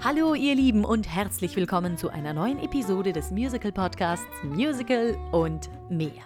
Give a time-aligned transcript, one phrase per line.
[0.00, 5.68] Hallo ihr Lieben und herzlich willkommen zu einer neuen Episode des Musical Podcasts Musical und
[5.90, 6.22] mehr.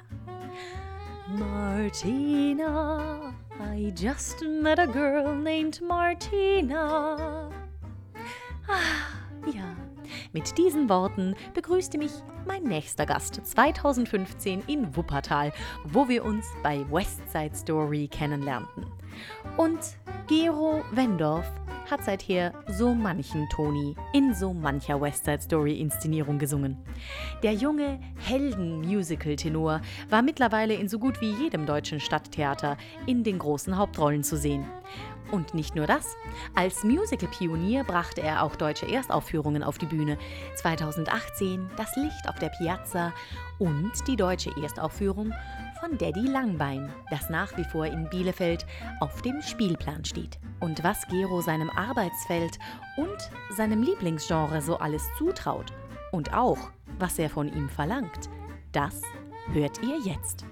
[1.38, 7.48] Martina, I just met a girl named Martina.
[8.68, 9.74] Ah, ja,
[10.34, 12.12] mit diesen Worten begrüßte mich
[12.46, 15.50] mein nächster Gast 2015 in Wuppertal,
[15.84, 18.84] wo wir uns bei West Side Story kennenlernten.
[19.56, 19.80] Und
[20.28, 21.50] Gero Wendorf
[21.90, 26.78] hat seither so manchen Toni in so mancher West Side Story Inszenierung gesungen.
[27.42, 33.76] Der junge Helden-Musical-Tenor war mittlerweile in so gut wie jedem deutschen Stadttheater in den großen
[33.76, 34.64] Hauptrollen zu sehen.
[35.32, 36.14] Und nicht nur das.
[36.54, 40.18] Als Musical-Pionier brachte er auch deutsche Erstaufführungen auf die Bühne.
[40.54, 43.12] 2018 Das Licht auf der Piazza
[43.58, 45.32] und die deutsche Erstaufführung
[45.82, 48.66] von Daddy Langbein, das nach wie vor in Bielefeld
[49.00, 50.38] auf dem Spielplan steht.
[50.60, 52.60] Und was Gero seinem Arbeitsfeld
[52.96, 53.18] und
[53.56, 55.72] seinem Lieblingsgenre so alles zutraut
[56.12, 58.30] und auch, was er von ihm verlangt,
[58.70, 59.02] das
[59.52, 60.44] hört ihr jetzt.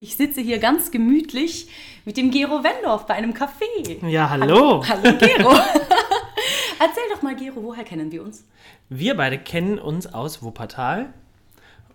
[0.00, 1.70] Ich sitze hier ganz gemütlich
[2.04, 4.06] mit dem Gero Wendorf bei einem Café.
[4.06, 4.84] Ja, hallo.
[4.86, 5.54] Hallo, hallo Gero.
[6.80, 8.44] Erzähl doch mal, Gero, woher kennen wir uns?
[8.88, 11.12] Wir beide kennen uns aus Wuppertal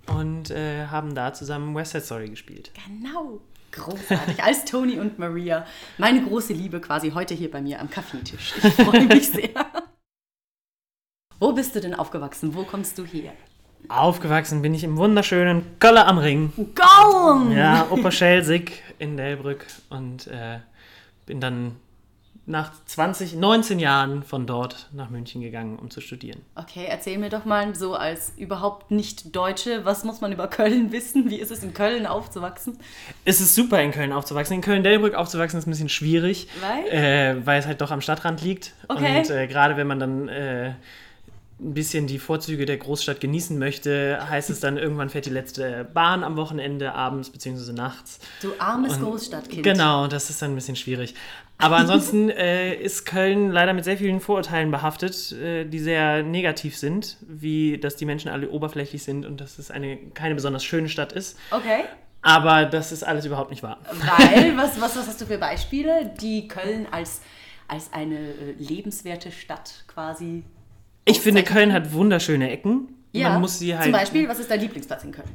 [0.08, 2.72] und äh, haben da zusammen West Side Story gespielt.
[2.86, 3.40] Genau.
[3.72, 5.66] Großartig, als Toni und Maria.
[5.98, 8.54] Meine große Liebe quasi heute hier bei mir am Kaffeetisch.
[8.62, 9.50] Ich freue mich sehr.
[11.40, 12.54] Wo bist du denn aufgewachsen?
[12.54, 13.32] Wo kommst du her?
[13.90, 16.54] Aufgewachsen bin ich im wunderschönen Köller am Ring.
[16.76, 17.52] Gaum!
[17.52, 20.60] Ja, Oberschelsig in Delbrück und äh,
[21.26, 21.76] bin dann
[22.46, 26.42] nach 20, 19 Jahren von dort nach München gegangen, um zu studieren.
[26.56, 30.92] Okay, erzähl mir doch mal so als überhaupt nicht Deutsche, was muss man über Köln
[30.92, 31.30] wissen?
[31.30, 32.78] Wie ist es in Köln aufzuwachsen?
[33.24, 34.56] Es ist super in Köln aufzuwachsen.
[34.56, 36.88] In Köln-Delbrück aufzuwachsen ist ein bisschen schwierig, Weil?
[36.92, 38.74] äh, weil es halt doch am Stadtrand liegt.
[38.90, 39.20] Okay.
[39.20, 40.74] Und äh, gerade wenn man dann äh,
[41.62, 45.86] ein bisschen die Vorzüge der Großstadt genießen möchte, heißt es dann, irgendwann fährt die letzte
[45.94, 47.72] Bahn am Wochenende, abends bzw.
[47.72, 48.20] nachts.
[48.42, 49.64] Du armes Und- Großstadtkind.
[49.64, 51.16] Genau, das ist dann ein bisschen schwierig.
[51.58, 56.78] Aber ansonsten äh, ist Köln leider mit sehr vielen Vorurteilen behaftet, äh, die sehr negativ
[56.78, 60.90] sind, wie dass die Menschen alle oberflächlich sind und dass es eine keine besonders schöne
[60.90, 61.40] Stadt ist.
[61.52, 61.86] Okay.
[62.22, 63.80] Aber das ist alles überhaupt nicht wahr.
[63.92, 67.22] Weil, was, was, was hast du für Beispiele, die Köln als,
[67.68, 70.44] als eine äh, lebenswerte Stadt quasi.
[71.06, 71.44] Ich finde?
[71.44, 72.88] Köln hat wunderschöne Ecken.
[73.12, 73.84] Ja, Man muss sie halt.
[73.84, 75.30] Zum Beispiel, was ist dein Lieblingsplatz in Köln?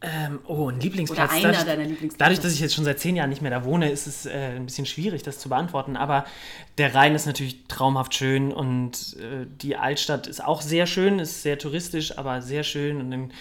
[0.00, 1.30] Ähm, oh, ein Lieblingsplatz.
[1.30, 2.18] Oder einer dadurch, deiner Lieblingsplätze.
[2.18, 4.52] Dadurch, dass ich jetzt schon seit zehn Jahren nicht mehr da wohne, ist es äh,
[4.56, 5.96] ein bisschen schwierig, das zu beantworten.
[5.96, 6.24] Aber
[6.78, 11.42] der Rhein ist natürlich traumhaft schön und äh, die Altstadt ist auch sehr schön, ist
[11.42, 13.00] sehr touristisch, aber sehr schön.
[13.00, 13.32] Und dann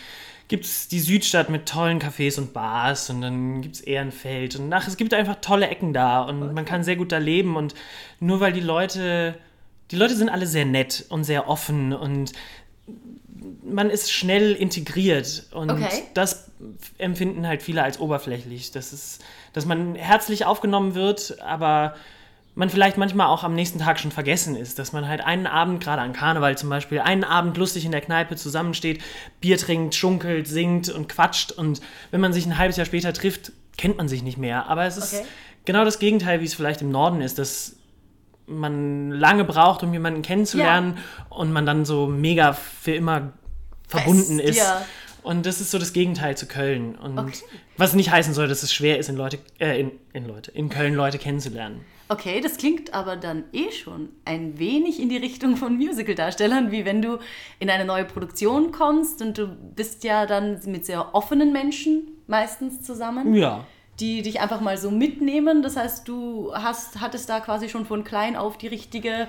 [0.47, 4.55] gibt es die Südstadt mit tollen Cafés und Bars und dann gibt es Ehrenfeld.
[4.55, 7.55] Und ach, es gibt einfach tolle Ecken da und man kann sehr gut da leben.
[7.55, 7.75] Und
[8.19, 9.37] nur weil die Leute,
[9.91, 12.31] die Leute sind alle sehr nett und sehr offen und
[13.63, 16.03] man ist schnell integriert und Okay.
[16.13, 16.49] das
[16.97, 18.71] empfinden halt viele als oberflächlich.
[18.71, 21.95] Das ist, dass man herzlich aufgenommen wird, aber
[22.55, 25.83] man vielleicht manchmal auch am nächsten Tag schon vergessen ist, dass man halt einen Abend,
[25.83, 28.99] gerade an Karneval zum Beispiel, einen Abend lustig in der Kneipe zusammensteht,
[29.41, 33.51] Bier trinkt, schunkelt, singt und quatscht und wenn man sich ein halbes Jahr später trifft,
[33.77, 34.67] kennt man sich nicht mehr.
[34.67, 35.25] Aber es ist Okay.
[35.65, 37.75] genau das Gegenteil, wie es vielleicht im Norden ist, dass
[38.47, 40.97] man lange braucht, um jemanden kennenzulernen
[41.29, 43.33] und man dann so mega für immer
[43.87, 44.57] verbunden Fest, ist.
[44.57, 44.85] ja.
[45.23, 46.95] Und das ist so das Gegenteil zu Köln.
[46.95, 47.33] Und Okay.
[47.75, 50.69] was nicht heißen soll, dass es schwer ist, in Leute, äh, in, in Leute, in
[50.69, 51.81] Köln Leute kennenzulernen.
[52.09, 56.85] Okay, das klingt aber dann eh schon ein wenig in die Richtung von Musicaldarstellern, wie
[56.85, 57.17] wenn du
[57.59, 62.81] in eine neue Produktion kommst und du bist ja dann mit sehr offenen Menschen meistens
[62.81, 63.65] zusammen, Ja.
[63.99, 65.63] Die dich einfach mal so mitnehmen.
[65.63, 69.27] Das heißt, du hast, hattest da quasi schon von klein auf die richtige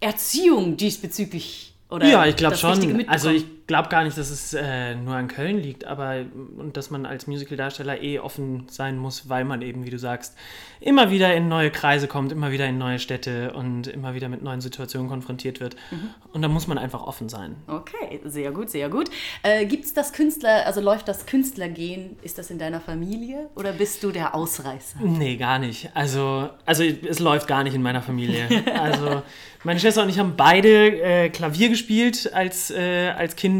[0.00, 1.74] Erziehung diesbezüglich.
[1.90, 3.08] Oder Ja, ich glaube schon.
[3.08, 6.24] Also ich glaube gar nicht, dass es äh, nur an Köln liegt, aber
[6.58, 10.36] und dass man als Musicaldarsteller eh offen sein muss, weil man eben, wie du sagst,
[10.80, 14.42] immer wieder in neue Kreise kommt, immer wieder in neue Städte und immer wieder mit
[14.42, 15.76] neuen Situationen konfrontiert wird.
[15.92, 16.10] Mhm.
[16.32, 17.54] Und da muss man einfach offen sein.
[17.68, 19.08] Okay, sehr gut, sehr gut.
[19.44, 23.72] Äh, Gibt es das Künstler, also läuft das Künstlergehen, ist das in deiner Familie oder
[23.72, 24.98] bist du der Ausreißer?
[25.00, 25.90] Nee, gar nicht.
[25.94, 28.48] Also, also es läuft gar nicht in meiner Familie.
[28.80, 29.22] Also
[29.62, 33.59] meine Schwester und ich haben beide äh, Klavier gespielt als, äh, als Kinder.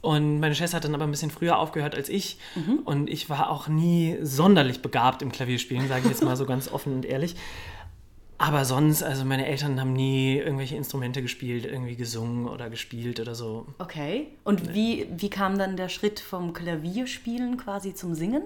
[0.00, 2.38] Und meine Schwester hat dann aber ein bisschen früher aufgehört als ich.
[2.84, 6.68] Und ich war auch nie sonderlich begabt im Klavierspielen, sage ich jetzt mal so ganz
[6.72, 7.34] offen und ehrlich.
[8.40, 13.34] Aber sonst, also meine Eltern haben nie irgendwelche Instrumente gespielt, irgendwie gesungen oder gespielt oder
[13.34, 13.66] so.
[13.78, 14.28] Okay.
[14.44, 18.42] Und wie, wie kam dann der Schritt vom Klavierspielen quasi zum Singen?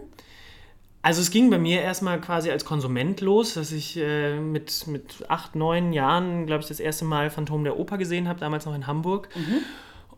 [1.02, 5.25] Also es ging bei mir erstmal quasi als Konsument los, dass ich äh, mit, mit
[5.28, 8.75] acht, neun Jahren, glaube ich, das erste Mal Phantom der Oper gesehen habe, damals noch
[8.75, 9.28] in Hamburg.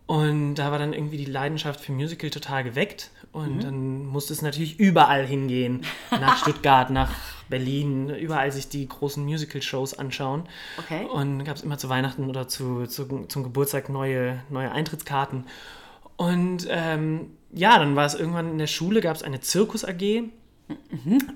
[0.06, 3.10] Und da war dann irgendwie die Leidenschaft für Musical total geweckt.
[3.32, 5.82] Und dann musste es natürlich überall hingehen.
[6.10, 7.10] Nach Stuttgart, nach
[7.48, 10.44] Berlin, überall sich die großen Musical-Shows anschauen.
[10.78, 11.06] Okay.
[11.06, 15.46] Und gab es immer zu Weihnachten oder zu, zu, zum Geburtstag neue, neue Eintrittskarten.
[16.16, 20.24] Und ähm, ja, dann war es irgendwann in der Schule, gab es eine Zirkus AG.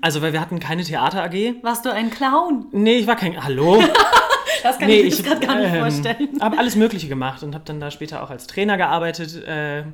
[0.00, 1.62] Also, weil wir hatten keine Theater AG.
[1.62, 2.66] Warst du ein Clown?
[2.72, 3.42] Nee, ich war kein.
[3.42, 3.82] Hallo?
[4.62, 6.40] Das kann nee, ich mir gerade gar nicht vorstellen.
[6.40, 9.42] habe alles Mögliche gemacht und habe dann da später auch als Trainer gearbeitet.
[9.44, 9.84] Äh,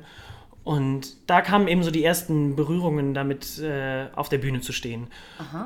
[0.65, 5.07] und da kamen eben so die ersten Berührungen damit, äh, auf der Bühne zu stehen.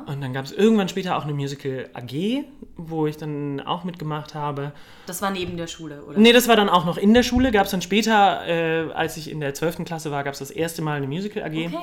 [0.04, 2.44] Und dann gab es irgendwann später auch eine Musical AG,
[2.76, 4.72] wo ich dann auch mitgemacht habe.
[5.06, 6.18] Das war neben der Schule, oder?
[6.18, 7.50] Nee, das war dann auch noch in der Schule.
[7.50, 9.86] Gab es dann später, äh, als ich in der 12.
[9.86, 11.68] Klasse war, gab es das erste Mal eine Musical AG.
[11.68, 11.78] Okay.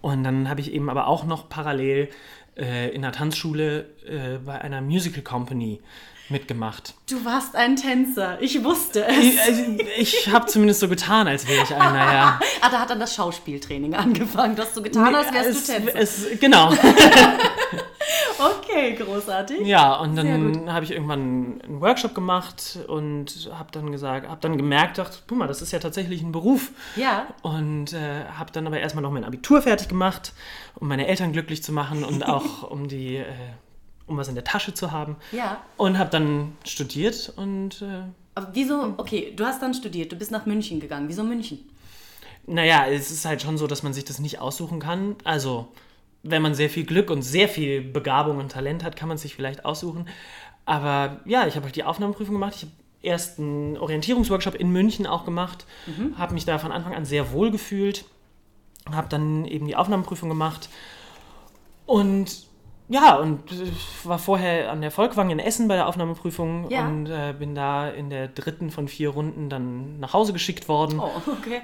[0.00, 2.08] Und dann habe ich eben aber auch noch parallel
[2.56, 5.80] äh, in der Tanzschule äh, bei einer Musical Company
[6.28, 6.94] mitgemacht.
[7.08, 8.40] Du warst ein Tänzer.
[8.40, 9.16] Ich wusste es.
[9.16, 9.62] Ich, also,
[9.98, 12.40] ich habe zumindest so getan, als wäre ich einer, ja.
[12.60, 14.56] Ah, da hat dann das Schauspieltraining angefangen.
[14.56, 15.94] Du hast so getan, als wärst es, du Tänzer.
[15.94, 16.72] es, Genau.
[18.38, 19.66] okay, großartig.
[19.66, 24.56] Ja, und dann habe ich irgendwann einen Workshop gemacht und habe dann gesagt, habe dann
[24.56, 26.70] gemerkt, dachte, guck mal, das ist ja tatsächlich ein Beruf.
[26.96, 27.26] Ja.
[27.42, 30.32] Und äh, habe dann aber erstmal noch mein Abitur fertig gemacht,
[30.76, 33.24] um meine Eltern glücklich zu machen und auch um die, äh,
[34.06, 35.16] um was in der Tasche zu haben.
[35.32, 35.62] Ja.
[35.76, 38.02] Und habe dann studiert und äh,
[38.34, 41.08] Aber wieso, okay, du hast dann studiert, du bist nach München gegangen.
[41.08, 41.68] Wieso München?
[42.46, 45.16] naja, es ist halt schon so, dass man sich das nicht aussuchen kann.
[45.24, 45.68] Also,
[46.22, 49.34] wenn man sehr viel Glück und sehr viel Begabung und Talent hat, kann man sich
[49.34, 50.08] vielleicht aussuchen.
[50.64, 52.54] Aber ja, ich habe halt die Aufnahmeprüfung gemacht.
[52.56, 52.72] Ich habe
[53.02, 55.64] erst einen Orientierungsworkshop in München auch gemacht,
[56.18, 58.04] habe mich da von Anfang an sehr wohl gefühlt,
[58.90, 60.68] habe dann eben die Aufnahmeprüfung gemacht
[61.86, 62.46] und
[62.88, 63.40] ja, und
[64.04, 66.86] war vorher an der Volkwang in Essen bei der Aufnahmeprüfung Ja.
[66.86, 71.00] und äh, bin da in der dritten von vier Runden dann nach Hause geschickt worden.
[71.00, 71.62] Oh, okay.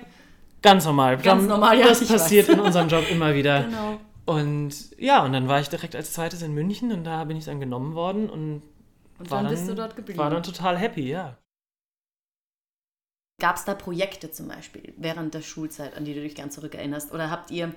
[0.63, 1.17] Ganz normal.
[1.19, 2.55] Ganz normal, ja, Das passiert weiß.
[2.55, 3.63] in unserem Job immer wieder.
[3.63, 3.99] Genau.
[4.25, 7.45] Und ja, und dann war ich direkt als zweites in München und da bin ich
[7.45, 8.63] dann genommen worden und,
[9.19, 10.19] Und war dann dann, bist du dort geblieben.
[10.19, 11.39] war dann total happy, ja.
[13.41, 17.13] Gab es da Projekte zum Beispiel während der Schulzeit, an die du dich gern zurückerinnerst?
[17.13, 17.75] Oder habt ihr,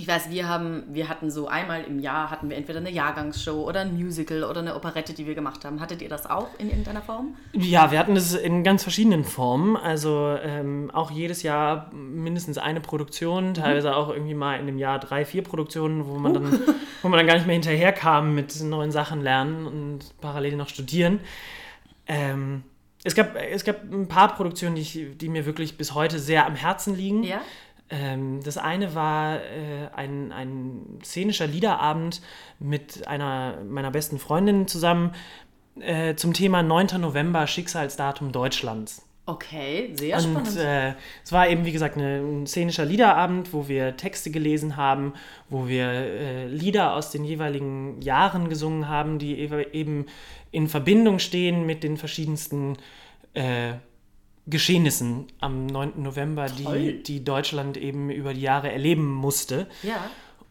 [0.00, 3.68] ich weiß, wir haben, wir hatten so einmal im Jahr hatten wir entweder eine Jahrgangsshow
[3.68, 5.78] oder ein Musical oder eine Operette, die wir gemacht haben.
[5.78, 7.36] Hattet ihr das auch in irgendeiner Form?
[7.52, 9.76] Ja, wir hatten das in ganz verschiedenen Formen.
[9.76, 14.98] Also ähm, auch jedes Jahr mindestens eine Produktion, teilweise auch irgendwie mal in dem Jahr
[14.98, 16.60] drei, vier Produktionen, wo man, dann,
[17.02, 21.20] wo man dann gar nicht mehr hinterherkam mit neuen Sachen lernen und parallel noch studieren.
[22.06, 22.62] Ähm,
[23.04, 26.46] es, gab, es gab ein paar Produktionen, die, ich, die mir wirklich bis heute sehr
[26.46, 27.22] am Herzen liegen.
[27.22, 27.42] Ja?
[27.90, 32.22] Ähm, das eine war äh, ein, ein szenischer Liederabend
[32.58, 35.12] mit einer meiner besten Freundinnen zusammen
[35.80, 37.00] äh, zum Thema 9.
[37.00, 39.04] November, Schicksalsdatum Deutschlands.
[39.26, 40.56] Okay, sehr Und spannend.
[40.56, 45.14] äh, es war eben, wie gesagt, ein szenischer Liederabend, wo wir Texte gelesen haben,
[45.48, 50.06] wo wir äh, Lieder aus den jeweiligen Jahren gesungen haben, die eben
[50.50, 52.76] in Verbindung stehen mit den verschiedensten
[53.34, 53.74] äh,
[54.50, 55.92] Geschehnissen am 9.
[56.02, 59.66] November, die, die Deutschland eben über die Jahre erleben musste.
[59.82, 59.96] ja.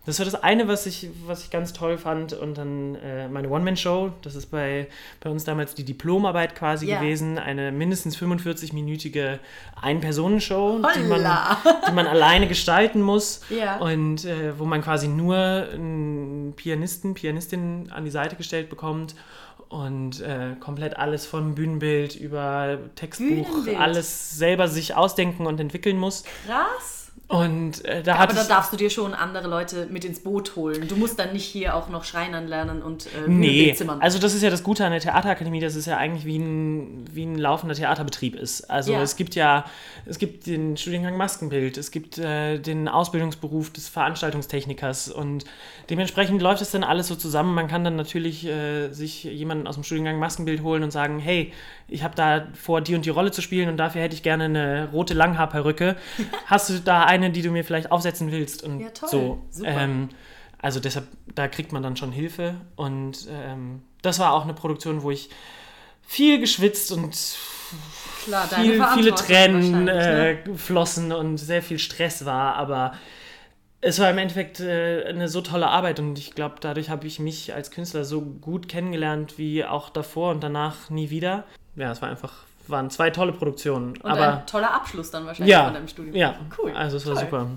[0.05, 2.33] Das war das eine, was ich, was ich ganz toll fand.
[2.33, 4.11] Und dann äh, meine One-Man-Show.
[4.23, 4.87] Das ist bei,
[5.19, 6.99] bei uns damals die Diplomarbeit quasi Ja.
[6.99, 7.37] gewesen.
[7.37, 9.37] Eine mindestens 45-minütige
[9.79, 11.21] Ein-Personen-Show, die man,
[11.87, 13.41] die man alleine gestalten muss.
[13.49, 13.77] Ja.
[13.77, 19.15] Und äh, wo man quasi nur einen Pianisten, Pianistin an die Seite gestellt bekommt.
[19.69, 23.77] Und äh, komplett alles vom Bühnenbild über Textbuch, Bühnenbild.
[23.79, 26.23] alles selber sich ausdenken und entwickeln muss.
[26.47, 27.11] Krass.
[27.27, 30.87] Und äh, da Aber da darfst du dir schon andere Leute mit ins Boot holen.
[30.87, 34.01] Du musst dann nicht hier auch noch Schreinern lernen und äh, Nee, zimmern.
[34.01, 37.05] also das ist ja das Gute an der Theaterakademie, dass es ja eigentlich wie ein,
[37.13, 38.67] wie ein laufender Theaterbetrieb ist.
[38.71, 39.03] Also Ja.
[39.03, 39.65] es gibt ja,
[40.07, 45.45] es gibt den Studiengang Maskenbild, es gibt äh, den Ausbildungsberuf des Veranstaltungstechnikers und
[45.89, 47.53] dementsprechend läuft es dann alles so zusammen.
[47.55, 51.51] Man kann dann natürlich äh, sich jemanden aus dem Studiengang Maskenbild holen und sagen, hey,
[51.87, 54.45] ich habe da vor, die und die Rolle zu spielen und dafür hätte ich gerne
[54.45, 55.95] eine rote Langhaarperücke.
[56.45, 58.63] Hast du da eine, die du mir vielleicht aufsetzen willst?
[58.63, 59.09] Und Ja, toll.
[59.09, 59.45] so.
[59.49, 59.69] Super.
[59.69, 60.09] Ähm,
[60.61, 62.55] also deshalb, da kriegt man dann schon Hilfe.
[62.75, 65.29] Und ähm, das war auch eine Produktion, wo ich
[66.05, 67.15] viel geschwitzt und
[68.25, 70.57] Klar, viel, viele Tränen wahrscheinlich, äh, ne?
[70.57, 72.55] flossen und sehr viel Stress war.
[72.55, 72.93] Aber
[73.81, 77.19] es war im Endeffekt äh, eine so tolle Arbeit und ich glaube, dadurch habe ich
[77.19, 81.45] mich als Künstler so gut kennengelernt wie auch davor und danach nie wieder.
[81.75, 83.95] Ja, es war einfach, waren zwei tolle Produktionen.
[83.97, 86.15] Und aber ein toller Abschluss dann wahrscheinlich ja, von deinem Studium.
[86.15, 86.73] ja, Cool.
[86.73, 87.23] also es war Toll.
[87.25, 87.55] super.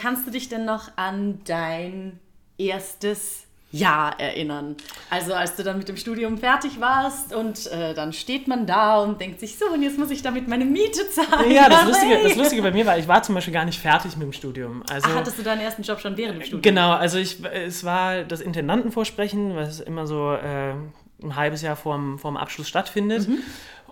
[0.00, 2.18] kannst du dich denn noch an dein
[2.58, 4.76] erstes Jahr erinnern?
[5.10, 9.00] Also als du dann mit dem Studium fertig warst und äh, dann steht man da
[9.02, 11.50] und denkt sich so, und jetzt muss ich damit meine Miete zahlen.
[11.50, 14.16] Ja, das Lustige, das Lustige bei mir war, ich war zum Beispiel gar nicht fertig
[14.16, 14.82] mit dem Studium.
[14.88, 16.62] Also, Ach, hattest du deinen ersten Job schon während dem Studium?
[16.62, 20.74] Genau, also ich, es war das Intendantenvorsprechen, was immer so äh,
[21.22, 23.28] ein halbes Jahr vorm, vorm Abschluss stattfindet.
[23.28, 23.38] Mhm.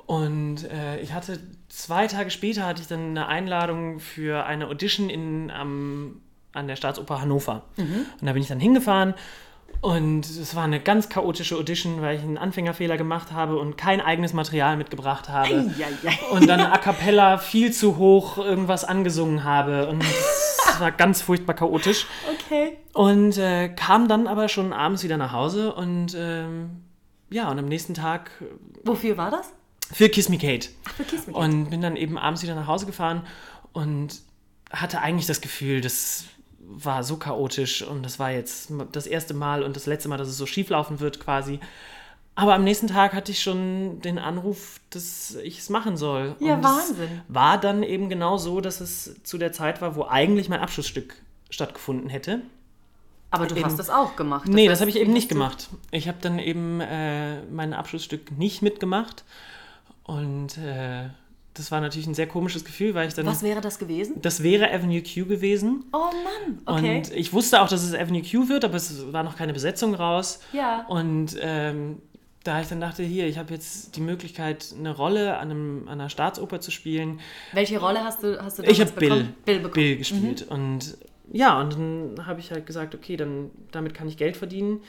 [0.07, 5.09] Und äh, ich hatte zwei Tage später hatte ich dann eine Einladung für eine Audition
[5.09, 6.21] in, am,
[6.53, 7.65] an der Staatsoper Hannover.
[7.77, 8.07] Mhm.
[8.21, 9.15] Und da bin ich dann hingefahren
[9.81, 14.01] und es war eine ganz chaotische Audition, weil ich einen Anfängerfehler gemacht habe und kein
[14.01, 15.49] eigenes Material mitgebracht habe.
[15.49, 16.19] Eieiei.
[16.31, 19.89] Und dann a cappella viel zu hoch irgendwas angesungen habe.
[19.89, 22.07] Und es war ganz furchtbar chaotisch.
[22.33, 22.79] Okay.
[22.93, 26.83] Und äh, kam dann aber schon abends wieder nach Hause und ähm,
[27.31, 28.31] ja, und am nächsten Tag.
[28.85, 29.53] Wofür war das?
[29.93, 30.69] Für Kiss Me Kate.
[30.87, 31.45] Ach, für Kiss Me Kate.
[31.45, 33.27] Und bin dann eben abends wieder nach Hause gefahren
[33.73, 34.23] und
[34.71, 36.25] hatte eigentlich das Gefühl, das
[36.67, 40.29] war so chaotisch und das war jetzt das erste Mal und das letzte Mal, dass
[40.29, 41.61] es so schief laufen wird quasi.
[42.37, 46.35] Aber am nächsten Tag hatte ich schon den Anruf, dass ich es machen soll.
[46.41, 47.23] Ja, und Wahnsinn.
[47.29, 51.15] War dann eben genau so, dass es zu der Zeit war, wo eigentlich mein Abschlussstück
[51.51, 52.43] stattgefunden hätte.
[53.31, 54.49] Aber du eben, hast das auch gemacht.
[54.49, 55.69] Das nee, das habe ich eben nicht gemacht.
[55.91, 59.25] Ich habe dann eben äh, mein Abschlussstück nicht mitgemacht
[60.05, 61.09] und äh,
[61.55, 63.27] das war natürlich ein sehr komisches Gefühl, weil ich dann.
[63.27, 64.21] Was wäre das gewesen?
[64.21, 65.85] Das wäre Avenue Q gewesen.
[65.93, 66.99] Oh Mann, okay.
[66.99, 69.95] Und ich wusste auch, dass es Avenue Q wird, aber es war noch keine Besetzung
[69.95, 70.41] raus.
[70.53, 70.85] Ja.
[70.89, 72.03] Und ähm,
[72.43, 76.01] da ich dann dachte, hier, ich habe jetzt die Möglichkeit, eine Rolle an, einem, an
[76.01, 77.21] einer Staatsoper zu spielen.
[77.53, 80.47] Welche Rolle hast du, hast du Ich habe Bill, Bill, Bill, gespielt.
[80.47, 80.55] Mhm.
[80.55, 80.99] Und
[81.33, 84.81] ja, und dann habe ich halt gesagt, okay, dann damit kann ich Geld verdienen,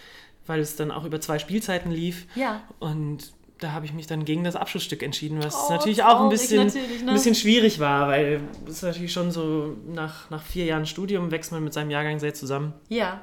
[0.48, 2.26] weil es dann auch über zwei Spielzeiten lief.
[2.36, 2.62] Ja.
[2.80, 6.30] Und da habe ich mich dann gegen das Abschlussstück entschieden, was oh, natürlich auch ein
[6.30, 6.74] bisschen, ne?
[7.08, 11.32] ein bisschen schwierig war, weil es ist natürlich schon so, nach, nach vier Jahren Studium
[11.32, 12.74] wächst man mit seinem Jahrgang sehr zusammen.
[12.90, 13.22] Ja.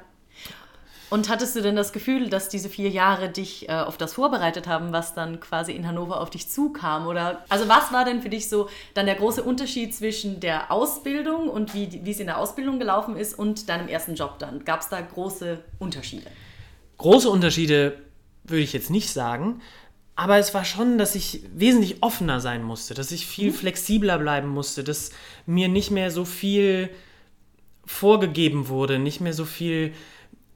[1.13, 4.65] Und hattest du denn das Gefühl, dass diese vier Jahre dich äh, auf das vorbereitet
[4.65, 7.05] haben, was dann quasi in Hannover auf dich zukam?
[7.05, 11.49] Oder also was war denn für dich so dann der große Unterschied zwischen der Ausbildung
[11.49, 14.65] und wie, wie es in der Ausbildung gelaufen ist und deinem ersten Job dann?
[14.65, 16.25] Gab es da große Unterschiede?
[16.97, 17.99] Große Unterschiede
[18.43, 19.61] würde ich jetzt nicht sagen.
[20.15, 23.55] Aber es war schon, dass ich wesentlich offener sein musste, dass ich viel mhm.
[23.55, 25.11] flexibler bleiben musste, dass
[25.45, 26.89] mir nicht mehr so viel
[27.85, 29.93] vorgegeben wurde, nicht mehr so viel,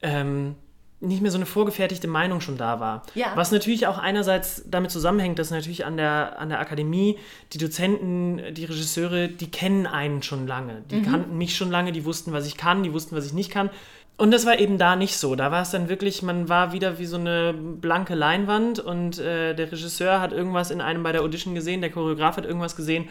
[0.00, 0.54] ähm,
[1.00, 3.02] nicht mehr so eine vorgefertigte Meinung schon da war.
[3.14, 3.32] Ja.
[3.34, 7.18] Was natürlich auch einerseits damit zusammenhängt, dass natürlich an der, an der Akademie
[7.52, 10.82] die Dozenten, die Regisseure, die kennen einen schon lange.
[10.90, 11.04] Die mhm.
[11.04, 13.70] kannten mich schon lange, die wussten, was ich kann, die wussten, was ich nicht kann.
[14.18, 15.36] Und das war eben da nicht so.
[15.36, 19.54] Da war es dann wirklich, man war wieder wie so eine blanke Leinwand und äh,
[19.54, 23.08] der Regisseur hat irgendwas in einem bei der Audition gesehen, der Choreograf hat irgendwas gesehen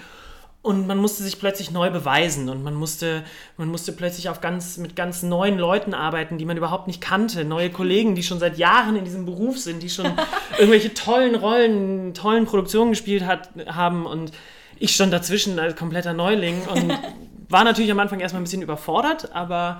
[0.62, 3.24] und man musste sich plötzlich neu beweisen und man musste,
[3.56, 7.46] man musste plötzlich auf ganz, mit ganz neuen Leuten arbeiten, die man überhaupt nicht kannte.
[7.46, 10.08] Neue Kollegen, die schon seit Jahren in diesem Beruf sind, die schon
[10.58, 14.34] irgendwelche tollen Rollen, tollen Produktionen gespielt hat, haben und
[14.78, 16.94] ich stand dazwischen als kompletter Neuling und
[17.50, 19.80] war natürlich am Anfang erstmal ein bisschen überfordert, aber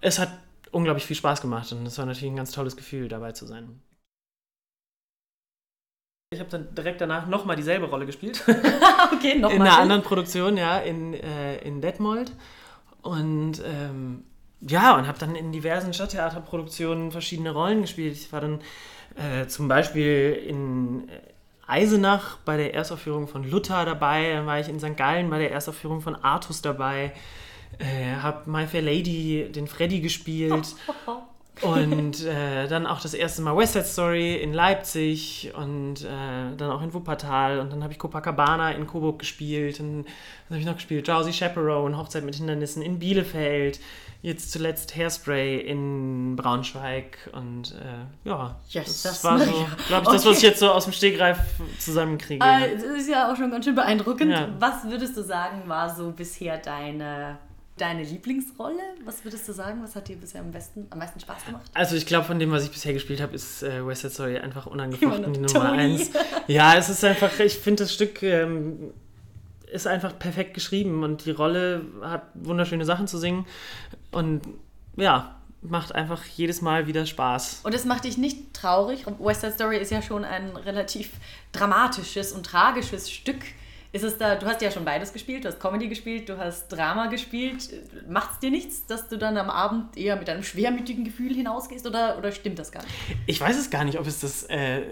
[0.00, 0.30] es hat
[0.70, 3.80] unglaublich viel Spaß gemacht und es war natürlich ein ganz tolles Gefühl, dabei zu sein.
[6.32, 8.42] Ich habe dann direkt danach nochmal dieselbe Rolle gespielt.
[9.12, 9.56] okay, nochmal.
[9.56, 12.32] In einer anderen Produktion, ja, in, äh, in Detmold.
[13.02, 14.24] Und ähm,
[14.60, 18.14] ja, und habe dann in diversen Stadttheaterproduktionen verschiedene Rollen gespielt.
[18.14, 18.60] Ich war dann
[19.14, 21.20] äh, zum Beispiel in äh,
[21.66, 24.96] Eisenach bei der Erstaufführung von Luther dabei, dann war ich in St.
[24.96, 27.12] Gallen bei der Erstaufführung von Artus dabei
[27.78, 30.74] äh, habe My Fair Lady, den Freddy gespielt.
[31.62, 36.70] und äh, dann auch das erste Mal West Side Story in Leipzig und äh, dann
[36.70, 40.66] auch in Wuppertal und dann habe ich Copacabana in Coburg gespielt und was habe ich
[40.66, 41.06] noch gespielt?
[41.06, 43.78] Drowsy Chaperone, Hochzeit mit Hindernissen in Bielefeld,
[44.22, 50.08] jetzt zuletzt Hairspray in Braunschweig und äh, ja, yes, das, das war so, glaube ich,
[50.08, 50.12] okay.
[50.12, 51.38] das, was ich jetzt so aus dem Stegreif
[51.78, 52.44] zusammenkriege.
[52.44, 54.32] Äh, das ist ja auch schon ganz schön beeindruckend.
[54.32, 54.48] Ja.
[54.58, 57.38] Was würdest du sagen, war so bisher deine
[57.76, 58.82] Deine Lieblingsrolle?
[59.04, 59.82] Was würdest du sagen?
[59.82, 61.70] Was hat dir bisher am, besten, am meisten Spaß gemacht?
[61.74, 64.38] Also ich glaube, von dem, was ich bisher gespielt habe, ist äh, West Side Story
[64.38, 66.10] einfach unangefochten die Nummer eins.
[66.46, 68.92] Ja, es ist einfach, ich finde das Stück ähm,
[69.74, 73.44] ist einfach perfekt geschrieben und die Rolle hat wunderschöne Sachen zu singen
[74.12, 74.42] und
[74.96, 77.60] ja, macht einfach jedes Mal wieder Spaß.
[77.64, 79.04] Und es macht dich nicht traurig.
[79.18, 81.10] West Side Story ist ja schon ein relativ
[81.50, 83.42] dramatisches und tragisches Stück
[83.94, 86.66] ist es da, du hast ja schon beides gespielt, du hast Comedy gespielt, du hast
[86.66, 87.68] Drama gespielt.
[88.08, 91.86] Macht es dir nichts, dass du dann am Abend eher mit einem schwermütigen Gefühl hinausgehst
[91.86, 92.92] oder, oder stimmt das gar nicht?
[93.26, 94.82] Ich weiß es gar nicht, ob es das, äh,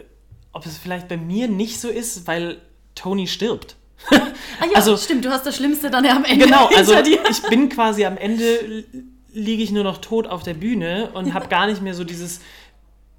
[0.52, 2.58] ob es vielleicht bei mir nicht so ist, weil
[2.94, 3.74] Tony stirbt.
[4.12, 6.44] ah ja, also, stimmt, du hast das Schlimmste dann ja am Ende.
[6.44, 8.84] Genau, also ich bin quasi am Ende,
[9.32, 12.40] liege ich nur noch tot auf der Bühne und habe gar nicht mehr so dieses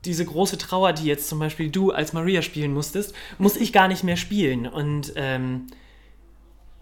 [0.05, 3.87] diese große Trauer, die jetzt zum Beispiel du als Maria spielen musstest, muss ich gar
[3.87, 4.67] nicht mehr spielen.
[4.67, 5.67] Und ähm,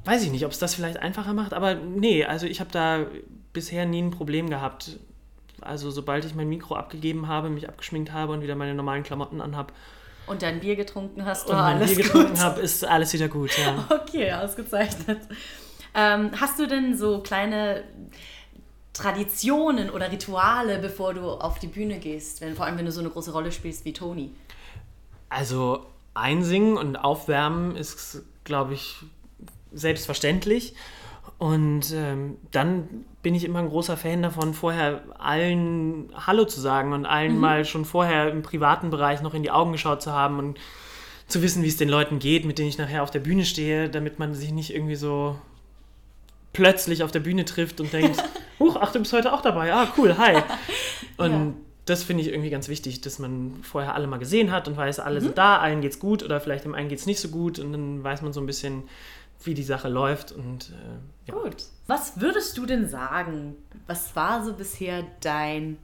[0.06, 3.06] weiß ich nicht, ob es das vielleicht einfacher macht, aber nee, also ich habe da
[3.54, 5.00] bisher nie ein Problem gehabt.
[5.62, 9.42] Also sobald ich mein Mikro abgegeben habe, mich abgeschminkt habe und wieder meine normalen Klamotten
[9.42, 9.74] anhab,
[10.28, 13.86] und dein Bier getrunken hast, war alles Bier getrunken habe, ist alles wieder gut, ja.
[14.04, 15.20] Okay, ausgezeichnet.
[15.94, 17.84] Ähm, hast du denn so kleine
[18.94, 23.00] Traditionen oder Rituale, bevor du auf die Bühne gehst, wenn, vor allem wenn du so
[23.00, 24.32] eine große Rolle spielst wie Toni?
[25.30, 28.98] Also einsingen und aufwärmen ist, glaube ich,
[29.72, 30.76] selbstverständlich.
[31.38, 36.94] Und ähm, dann bin ich immer ein großer Fan davon, vorher allen Hallo zu sagen
[36.94, 37.40] und allen mhm.
[37.40, 40.60] mal schon vorher im privaten Bereich noch in die Augen geschaut zu haben und
[41.28, 43.90] zu wissen, wie es den Leuten geht, mit denen ich nachher auf der Bühne stehe,
[43.90, 45.40] damit man sich nicht irgendwie so
[46.54, 48.22] plötzlich auf der Bühne trifft und denkt,
[48.62, 50.42] huch, ach, du bist heute auch dabei, ah, cool, hi.
[51.18, 51.54] Und ja.
[51.86, 55.00] das finde ich irgendwie ganz wichtig, dass man vorher alle mal gesehen hat und weiß,
[55.00, 55.26] alle mhm.
[55.26, 58.04] sind da, allen geht's gut oder vielleicht dem einen geht's nicht so gut und dann
[58.04, 58.84] weiß man so ein bisschen,
[59.46, 60.32] wie die Sache läuft.
[60.32, 61.36] Und, äh, ja.
[61.36, 61.58] Gut.
[61.88, 63.56] Was würdest du denn sagen?
[63.88, 65.78] Was war so bisher dein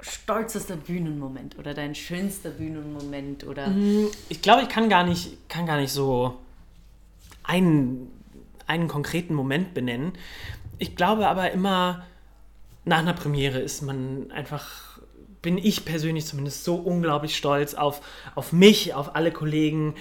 [0.00, 3.46] stolzester Bühnenmoment oder dein schönster Bühnenmoment?
[3.46, 3.68] Oder?
[3.68, 6.38] Mm, ich glaube, ich kann gar nicht, kann gar nicht so
[7.42, 8.10] einen,
[8.66, 10.12] einen konkreten Moment benennen.
[10.78, 12.04] Ich glaube aber immer,
[12.88, 14.98] nach einer Premiere ist man einfach,
[15.42, 18.00] bin ich persönlich zumindest so unglaublich stolz auf,
[18.34, 19.94] auf mich, auf alle Kollegen,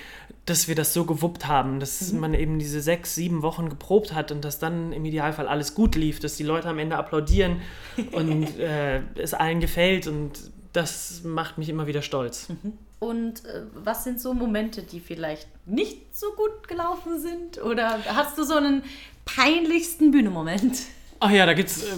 [0.46, 2.20] dass wir das so gewuppt haben, dass mhm.
[2.22, 5.96] man eben diese sechs, sieben Wochen geprobt hat und dass dann im Idealfall alles gut
[5.96, 7.62] lief, dass die Leute am Ende applaudieren
[8.14, 10.40] und äh, es allen gefällt und
[10.72, 12.48] das macht mich immer wieder stolz.
[12.50, 12.74] Mhm.
[13.00, 17.62] Und äh, was sind so Momente, die vielleicht nicht so gut gelaufen sind?
[17.62, 18.84] Oder hast du so einen
[19.26, 20.78] peinlichsten Bühnemoment?
[21.20, 21.96] Ach ja, da gibt's äh,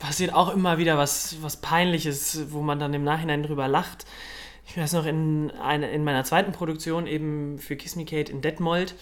[0.00, 4.06] passiert auch immer wieder was, was Peinliches, wo man dann im Nachhinein drüber lacht
[4.68, 8.42] ich weiß noch, in, eine, in meiner zweiten Produktion eben für Kiss Me Kate in
[8.42, 8.94] Detmold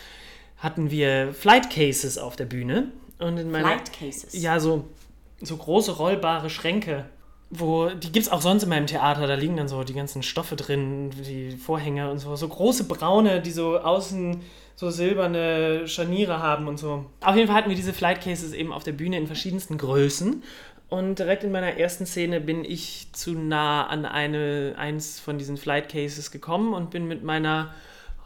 [0.59, 2.93] hatten wir Flight Cases auf der Bühne.
[3.19, 4.33] Und in meiner, Flight Cases?
[4.41, 4.89] Ja, so,
[5.43, 7.07] so große rollbare Schränke.
[7.49, 10.23] Wo, die gibt es auch sonst in meinem Theater, da liegen dann so die ganzen
[10.23, 12.35] Stoffe drin, die Vorhänge und so.
[12.35, 14.41] So große braune, die so außen
[14.77, 17.07] so silberne Scharniere haben und so.
[17.23, 20.43] Auf jeden Fall hatten wir diese Flight Cases eben auf der Bühne in verschiedensten Größen.
[20.89, 25.57] Und direkt in meiner ersten Szene bin ich zu nah an eine, eins von diesen
[25.57, 27.75] Flight Cases gekommen und bin mit meiner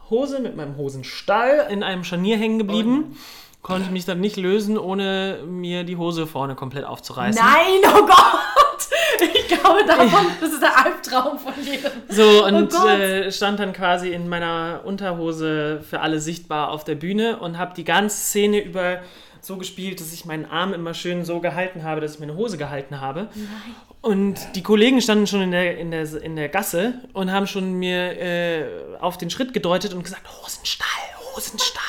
[0.09, 3.13] Hose, mit meinem Hosenstall in einem Scharnier hängen geblieben.
[3.13, 3.17] Oh
[3.61, 7.41] Konnte mich dann nicht lösen, ohne mir die Hose vorne komplett aufzureißen.
[7.41, 8.70] Nein, oh Gott!
[9.33, 11.91] Ich glaube davon, das ist der Albtraum von jedem.
[12.09, 16.95] So, und oh äh, stand dann quasi in meiner Unterhose für alle sichtbar auf der
[16.95, 19.01] Bühne und habe die ganze Szene über
[19.39, 22.57] so gespielt, dass ich meinen Arm immer schön so gehalten habe, dass ich meine Hose
[22.57, 23.29] gehalten habe.
[23.33, 23.75] Nein.
[24.01, 27.73] Und die Kollegen standen schon in der, in der, in der Gasse und haben schon
[27.73, 28.65] mir äh,
[28.99, 30.87] auf den Schritt gedeutet und gesagt, Hosenstall,
[31.35, 31.81] Hosenstall.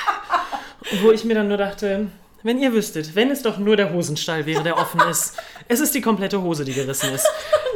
[1.03, 2.09] wo ich mir dann nur dachte,
[2.43, 5.37] wenn ihr wüsstet, wenn es doch nur der Hosenstall wäre, der offen ist.
[5.69, 7.27] Es ist die komplette Hose, die gerissen ist.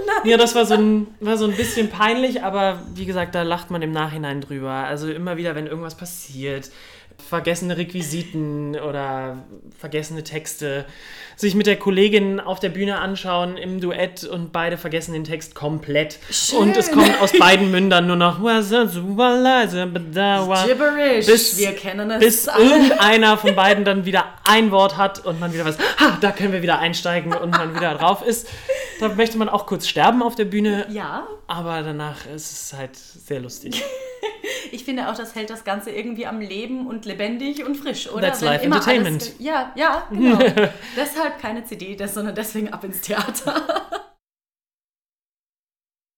[0.07, 0.17] Nein.
[0.25, 3.71] Ja, das war so, ein, war so ein bisschen peinlich, aber wie gesagt, da lacht
[3.71, 4.71] man im Nachhinein drüber.
[4.71, 6.71] Also immer wieder, wenn irgendwas passiert,
[7.29, 9.39] vergessene Requisiten oder
[9.79, 10.87] vergessene Texte,
[11.37, 15.55] sich mit der Kollegin auf der Bühne anschauen im Duett und beide vergessen den Text
[15.55, 16.19] komplett.
[16.31, 16.61] Schön.
[16.61, 18.41] Und es kommt aus beiden Mündern nur noch
[20.67, 21.27] Gibberish.
[21.27, 22.21] Bis, Wir kennen es.
[22.21, 26.31] Bis irgendeiner von beiden dann wieder ein Wort hat und man wieder weiß, ha, da
[26.31, 28.49] können wir wieder einsteigen und man wieder drauf ist.
[29.01, 30.87] Da möchte man auch kurz sterben auf der Bühne.
[30.91, 31.27] Ja.
[31.47, 33.83] Aber danach ist es halt sehr lustig.
[34.73, 38.29] ich finde auch, das hält das Ganze irgendwie am Leben und lebendig und frisch, oder?
[38.29, 39.33] That's Wenn life entertainment.
[39.39, 40.39] Ja, ja, genau.
[40.97, 43.55] Deshalb keine CD, das, sondern deswegen ab ins Theater.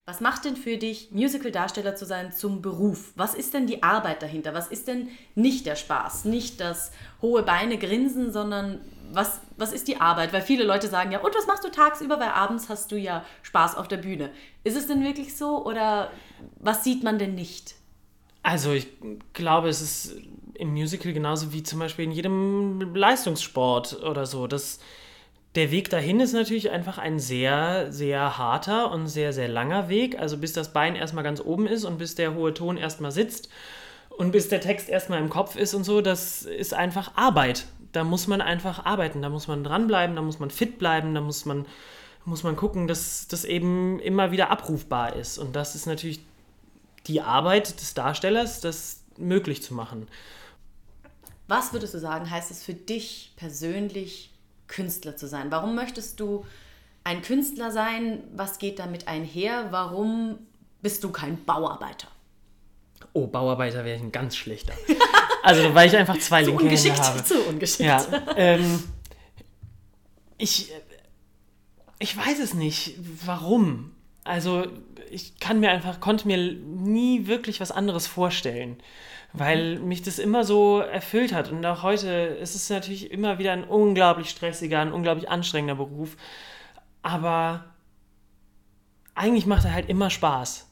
[0.08, 3.12] Was macht denn für dich, Musical-Darsteller zu sein, zum Beruf?
[3.14, 4.54] Was ist denn die Arbeit dahinter?
[4.54, 6.24] Was ist denn nicht der Spaß?
[6.24, 8.80] Nicht das hohe Beine grinsen, sondern
[9.12, 10.32] was, was ist die Arbeit?
[10.32, 12.18] Weil viele Leute sagen ja, und was machst du tagsüber?
[12.18, 14.30] Weil abends hast du ja Spaß auf der Bühne.
[14.64, 16.10] Ist es denn wirklich so oder
[16.58, 17.74] was sieht man denn nicht?
[18.42, 18.86] Also ich
[19.34, 20.16] glaube, es ist
[20.54, 24.46] im Musical genauso wie zum Beispiel in jedem Leistungssport oder so.
[24.46, 24.80] Das,
[25.54, 30.18] der Weg dahin ist natürlich einfach ein sehr, sehr harter und sehr, sehr langer Weg.
[30.18, 33.48] Also bis das Bein erstmal ganz oben ist und bis der hohe Ton erstmal sitzt
[34.10, 37.66] und bis der Text erstmal im Kopf ist und so, das ist einfach Arbeit.
[37.92, 41.20] Da muss man einfach arbeiten, da muss man dranbleiben, da muss man fit bleiben, da
[41.20, 41.66] muss man,
[42.24, 45.38] muss man gucken, dass das eben immer wieder abrufbar ist.
[45.38, 46.20] Und das ist natürlich
[47.06, 50.08] die Arbeit des Darstellers, das möglich zu machen.
[51.46, 54.30] Was würdest du sagen, heißt es für dich persönlich,
[54.68, 55.50] Künstler zu sein?
[55.50, 56.44] Warum möchtest du
[57.04, 58.22] ein Künstler sein?
[58.34, 59.68] Was geht damit einher?
[59.70, 60.38] Warum
[60.82, 62.08] bist du kein Bauarbeiter?
[63.12, 64.74] Oh, Bauarbeiter wäre ich ein ganz schlechter.
[65.40, 67.24] Also, weil ich einfach zwei Zu linke ungeschickt, Hände habe.
[67.24, 67.88] zu ungeschickt.
[67.88, 68.04] Ja,
[68.36, 68.82] ähm,
[70.36, 70.70] ich,
[72.00, 73.92] ich weiß es nicht, warum.
[74.24, 74.66] Also
[75.10, 78.76] ich kann mir einfach, konnte mir nie wirklich was anderes vorstellen,
[79.32, 81.50] weil mich das immer so erfüllt hat.
[81.52, 86.16] Und auch heute ist es natürlich immer wieder ein unglaublich stressiger, ein unglaublich anstrengender Beruf.
[87.02, 87.64] Aber
[89.14, 90.68] eigentlich macht er halt immer Spaß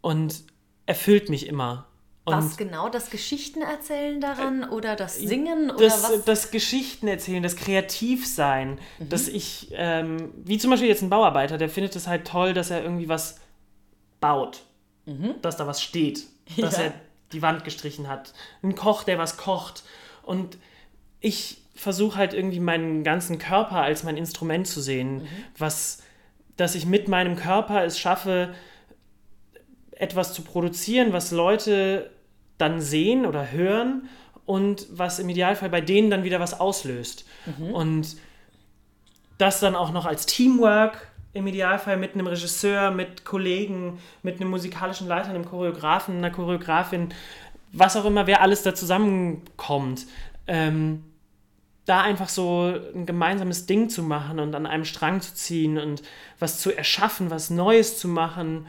[0.00, 0.44] und
[0.86, 1.86] erfüllt mich immer.
[2.24, 2.88] Und Was genau?
[2.88, 6.24] Das Geschichten erzählen daran oder das Singen oder das, was?
[6.24, 9.08] das Geschichten erzählen, das Kreativsein, Mhm.
[9.08, 12.70] dass ich, ähm, wie zum Beispiel jetzt ein Bauarbeiter, der findet es halt toll, dass
[12.70, 13.40] er irgendwie was
[14.20, 14.62] baut,
[15.42, 16.28] dass da was steht,
[16.58, 16.82] dass Mhm.
[16.84, 16.86] Ja.
[16.90, 16.94] er
[17.32, 19.82] die Wand gestrichen hat, ein Koch, der was kocht
[20.22, 20.58] und
[21.20, 25.28] ich versuche halt irgendwie meinen ganzen Körper als mein Instrument zu sehen, Mhm.
[25.58, 26.02] was,
[26.56, 28.54] dass ich mit meinem Körper es schaffe,
[29.92, 32.10] etwas zu produzieren, was Leute
[32.58, 34.08] dann sehen oder hören
[34.44, 37.24] und was im Idealfall bei denen dann wieder was auslöst.
[37.72, 38.16] Und
[39.38, 44.50] das dann auch noch als Teamwork im Idealfall mit einem Regisseur, mit Kollegen, mit einem
[44.50, 47.14] musikalischen Leiter, einem Choreografen, einer Choreografin,
[47.72, 50.06] was auch immer, wer alles da zusammenkommt.
[50.46, 51.04] Ähm,
[51.84, 56.02] da einfach so ein gemeinsames Ding zu machen und an einem Strang zu ziehen und
[56.38, 58.66] was zu erschaffen, was Neues zu machen,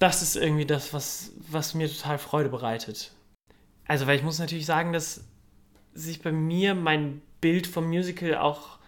[0.00, 3.12] das ist irgendwie das, was, was mir total Freude bereitet.
[3.86, 5.24] Also, weil ich muss natürlich sagen, dass
[5.92, 8.78] sich bei mir mein Bild vom Musical auch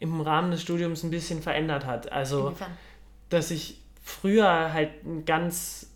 [0.00, 2.12] im Rahmen des Studiums ein bisschen verändert hat.
[2.12, 2.72] Also, Inwiefern?
[3.28, 5.87] dass ich früher halt ein ganz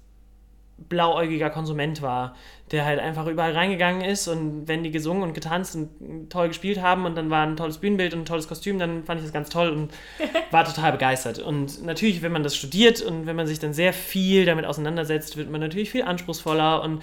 [0.88, 2.34] blauäugiger Konsument war,
[2.70, 6.80] der halt einfach überall reingegangen ist und wenn die gesungen und getanzt und toll gespielt
[6.80, 9.32] haben und dann war ein tolles Bühnenbild und ein tolles Kostüm, dann fand ich das
[9.32, 9.92] ganz toll und
[10.50, 11.38] war total begeistert.
[11.38, 15.36] Und natürlich, wenn man das studiert und wenn man sich dann sehr viel damit auseinandersetzt,
[15.36, 17.02] wird man natürlich viel anspruchsvoller und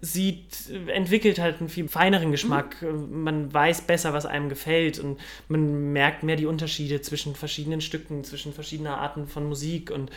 [0.00, 2.76] sieht, entwickelt halt einen viel feineren Geschmack.
[2.82, 8.24] Man weiß besser, was einem gefällt und man merkt mehr die Unterschiede zwischen verschiedenen Stücken,
[8.24, 10.10] zwischen verschiedenen Arten von Musik und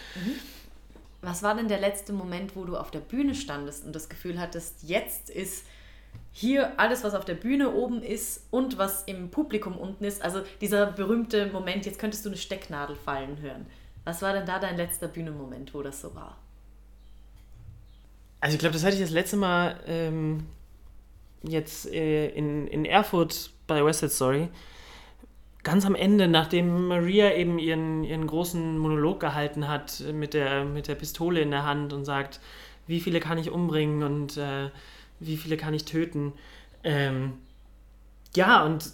[1.21, 4.39] Was war denn der letzte Moment, wo du auf der Bühne standest und das Gefühl
[4.39, 5.65] hattest, jetzt ist
[6.31, 10.41] hier alles, was auf der Bühne oben ist und was im Publikum unten ist, also
[10.61, 13.65] dieser berühmte Moment, jetzt könntest du eine Stecknadel fallen hören.
[14.05, 16.37] Was war denn da dein letzter Bühnenmoment, wo das so war?
[18.39, 20.45] Also ich glaube, das hatte ich das letzte Mal ähm,
[21.43, 24.49] jetzt äh, in, in Erfurt bei West Side Story.
[25.63, 30.63] Ganz am Ende, nachdem Maria eben ihren, ihren großen Monolog gehalten hat äh, mit der,
[30.63, 32.39] mit der Pistole in der Hand und sagt,
[32.87, 34.69] wie viele kann ich umbringen und äh,
[35.19, 36.33] wie viele kann ich töten.
[36.83, 37.33] Ähm,
[38.35, 38.91] ja, und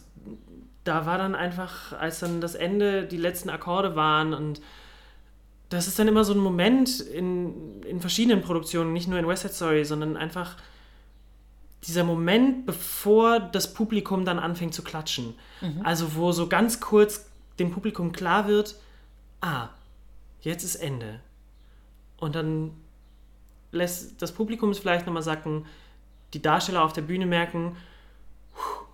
[0.83, 4.61] da war dann einfach, als dann das Ende, die letzten Akkorde waren und
[5.69, 9.41] das ist dann immer so ein Moment in, in verschiedenen Produktionen, nicht nur in West
[9.43, 10.57] Side Story, sondern einfach
[11.83, 15.35] dieser Moment, bevor das Publikum dann anfängt zu klatschen.
[15.83, 18.75] Also wo so ganz kurz dem Publikum klar wird,
[19.41, 19.69] ah,
[20.41, 21.19] jetzt ist Ende.
[22.17, 22.71] Und dann
[23.71, 25.65] lässt das Publikum es vielleicht nochmal sacken,
[26.33, 27.77] die Darsteller auf der Bühne merken,
[28.53, 28.85] "Puh,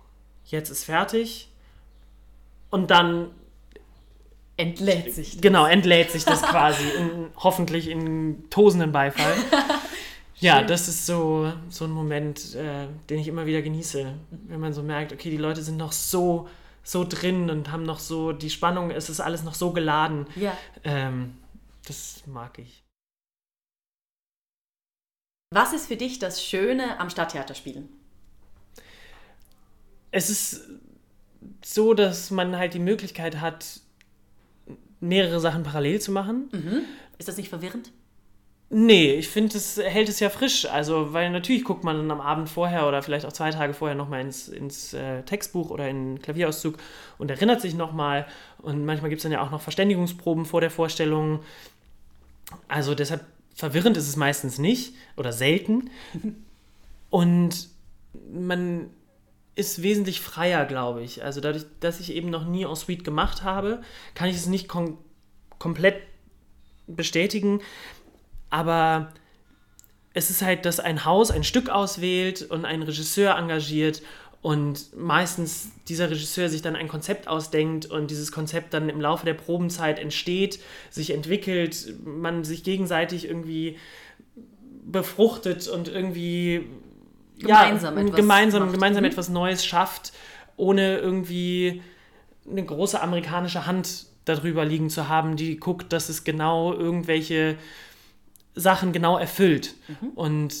[0.44, 1.48] jetzt ist fertig.
[2.70, 3.30] Und dann
[4.56, 5.40] Entlädt sich.
[5.40, 9.34] Genau, entlädt sich das quasi, in, hoffentlich in tosenden Beifall.
[10.42, 10.66] Ja, Schön.
[10.66, 14.12] das ist so, so ein Moment, äh, den ich immer wieder genieße,
[14.48, 16.48] wenn man so merkt, okay, die Leute sind noch so,
[16.82, 20.26] so drin und haben noch so die Spannung, es ist alles noch so geladen.
[20.34, 20.58] Ja.
[20.82, 21.34] Ähm,
[21.86, 22.82] das mag ich.
[25.54, 27.88] Was ist für dich das Schöne am Stadttheater spielen?
[30.10, 30.68] Es ist
[31.64, 33.80] so, dass man halt die Möglichkeit hat,
[34.98, 36.50] mehrere Sachen parallel zu machen.
[37.18, 37.92] Ist das nicht verwirrend?
[38.74, 40.64] Nee, ich finde, es hält es ja frisch.
[40.64, 43.94] Also, weil natürlich guckt man dann am Abend vorher oder vielleicht auch zwei Tage vorher
[43.94, 46.78] nochmal ins, ins äh, Textbuch oder in den Klavierauszug
[47.18, 48.26] und erinnert sich nochmal.
[48.62, 51.40] Und manchmal gibt es dann ja auch noch Verständigungsproben vor der Vorstellung.
[52.66, 55.90] Also deshalb verwirrend ist es meistens nicht oder selten.
[57.10, 57.68] Und
[58.32, 58.88] man
[59.54, 61.22] ist wesentlich freier, glaube ich.
[61.22, 63.82] Also dadurch, dass ich eben noch nie en suite gemacht habe,
[64.14, 64.96] kann ich es nicht kom
[65.58, 65.96] komplett
[66.86, 67.60] bestätigen.
[68.52, 69.12] Aber
[70.12, 74.02] es ist halt, dass ein Haus ein Stück auswählt und einen Regisseur engagiert
[74.42, 79.24] und meistens dieser Regisseur sich dann ein Konzept ausdenkt und dieses Konzept dann im Laufe
[79.24, 80.60] der Probenzeit entsteht,
[80.90, 83.78] sich entwickelt, man sich gegenseitig irgendwie
[84.84, 86.66] befruchtet und irgendwie
[87.38, 88.72] gemeinsam ja, etwas gemeinsam, macht.
[88.74, 89.10] gemeinsam Mhm.
[89.10, 90.12] etwas Neues schafft,
[90.58, 91.80] ohne irgendwie
[92.50, 97.56] eine große amerikanische Hand darüber liegen zu haben, die guckt, dass es genau irgendwelche
[98.54, 99.74] Sachen genau erfüllt.
[99.88, 100.08] Mhm.
[100.10, 100.54] Und,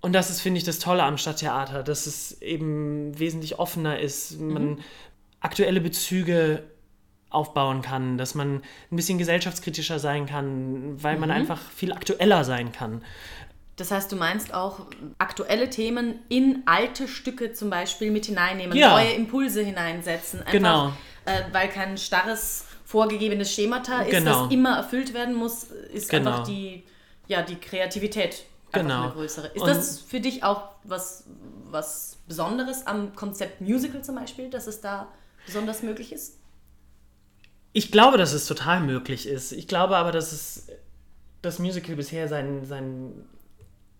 [0.00, 4.38] und das ist, finde ich, das Tolle am Stadttheater, dass es eben wesentlich offener ist,
[4.40, 4.52] Mhm.
[4.52, 4.78] man
[5.40, 6.62] aktuelle Bezüge
[7.30, 8.56] aufbauen kann, dass man
[8.90, 11.20] ein bisschen gesellschaftskritischer sein kann, weil Mhm.
[11.20, 13.02] man einfach viel aktueller sein kann.
[13.76, 14.86] Das heißt, du meinst auch
[15.18, 18.90] aktuelle Themen in alte Stücke zum Beispiel mit hineinnehmen, Ja.
[18.90, 20.40] neue Impulse hineinsetzen.
[20.40, 20.92] Einfach, Genau.
[21.24, 24.44] Äh, weil kein starres, vorgegebenes Schemata ist, Genau.
[24.44, 26.30] das immer erfüllt werden muss, ist Genau.
[26.30, 26.84] einfach die,
[27.28, 29.04] ja, die Kreativität Genau.
[29.04, 29.48] eine größere.
[29.48, 31.24] Ist Und- das für dich auch was,
[31.70, 35.08] was Besonderes am Konzept Musical zum Beispiel, dass es da
[35.46, 36.38] besonders möglich ist?
[37.72, 39.52] Ich glaube, dass es total möglich ist.
[39.52, 40.68] Ich glaube aber, dass es
[41.42, 43.12] das Musical bisher sein, sein,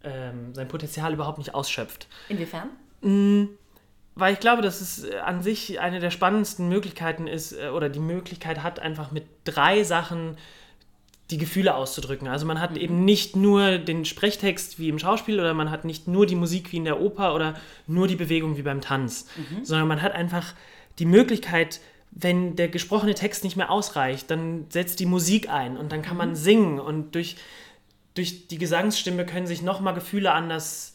[0.02, 2.06] ähm, sein Potenzial überhaupt nicht ausschöpft.
[2.28, 2.70] Inwiefern?
[4.14, 7.98] Weil ich glaube, dass es an sich eine der spannendsten Möglichkeiten ist äh, oder die
[8.00, 10.36] Möglichkeit hat, einfach mit drei Sachen
[11.30, 12.28] die Gefühle auszudrücken.
[12.28, 16.06] Also man hat eben nicht nur den Sprechtext wie im Schauspiel oder man hat nicht
[16.06, 17.54] nur die Musik wie in der Oper oder
[17.86, 19.26] nur die Bewegung wie beim Tanz,
[19.62, 20.54] sondern man hat einfach
[20.98, 25.90] die Möglichkeit, wenn der gesprochene Text nicht mehr ausreicht, dann setzt die Musik ein und
[25.90, 27.36] dann kann man singen und durch,
[28.14, 30.94] durch die Gesangsstimme können sich nochmal Gefühle anders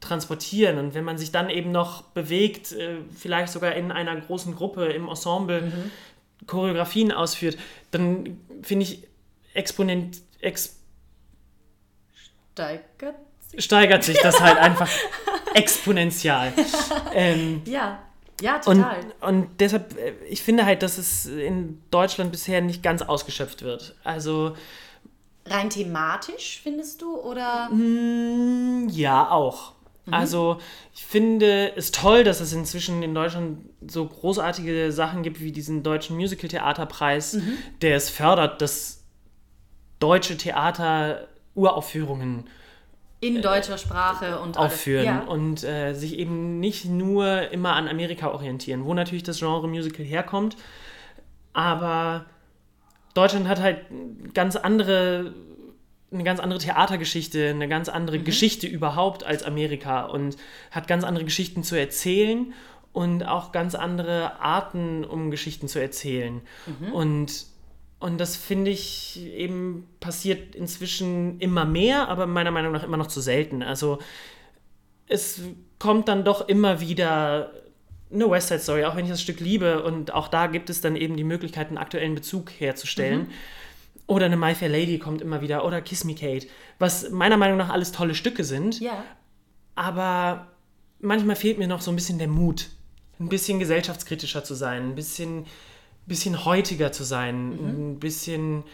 [0.00, 0.78] transportieren.
[0.78, 4.86] Und wenn man sich dann eben noch bewegt, äh, vielleicht sogar in einer großen Gruppe,
[4.86, 5.72] im Ensemble,
[6.46, 7.56] Choreografien ausführt,
[7.90, 9.02] dann finde ich,
[9.54, 10.76] exponent, ex,
[12.52, 13.14] Steigert
[13.58, 14.88] steigert sich das halt einfach
[15.54, 16.52] exponentiell.
[17.12, 18.00] ähm, Ja,
[18.40, 19.00] ja, und, total.
[19.20, 23.96] und deshalb, äh, ich finde halt, dass es in Deutschland bisher nicht ganz ausgeschöpft wird.
[24.04, 24.54] Also,
[25.46, 27.16] Rein thematisch, findest du?
[27.20, 27.68] Oder?
[27.70, 29.72] Mm, Ja, auch.
[30.10, 30.58] Also
[30.94, 35.82] ich finde es toll, dass es inzwischen in Deutschland so großartige Sachen gibt wie diesen
[35.82, 37.38] deutschen Musical-Theaterpreis,
[37.80, 39.03] der es fördert, dass
[40.04, 42.44] deutsche Theater Uraufführungen
[43.20, 44.72] In deutscher Sprache und alles.
[44.72, 45.20] aufführen Ja.
[45.20, 50.04] und äh, sich eben nicht nur immer an Amerika orientieren, wo natürlich das Genre Musical
[50.04, 50.56] herkommt,
[51.52, 52.26] aber
[53.14, 53.78] Deutschland hat halt
[54.34, 55.32] ganz andere
[56.12, 60.36] eine ganz andere Theatergeschichte, eine ganz andere Geschichte überhaupt als Amerika und
[60.70, 62.52] hat ganz andere Geschichten zu erzählen
[62.92, 66.40] und auch ganz andere Arten, um Geschichten zu erzählen.
[66.92, 67.46] Und,
[68.04, 73.06] und das finde ich eben passiert inzwischen immer mehr, aber meiner Meinung nach immer noch
[73.06, 73.62] zu selten.
[73.62, 73.98] Also
[75.06, 75.40] es
[75.78, 77.50] kommt dann doch immer wieder
[78.12, 80.80] eine West Side Story, auch wenn ich das Stück liebe und auch da gibt es
[80.80, 83.28] dann eben die Möglichkeit, einen aktuellen Bezug herzustellen.
[84.06, 86.46] Oder eine My Fair Lady kommt immer wieder oder Kiss Me Kate,
[86.78, 89.02] was meiner Meinung nach alles tolle Stücke sind, Ja.
[89.76, 90.48] aber
[91.00, 92.68] manchmal fehlt mir noch so ein bisschen der Mut,
[93.18, 95.46] ein bisschen gesellschaftskritischer zu sein, ein bisschen,
[96.06, 98.64] bisschen heutiger zu sein, ein bisschen,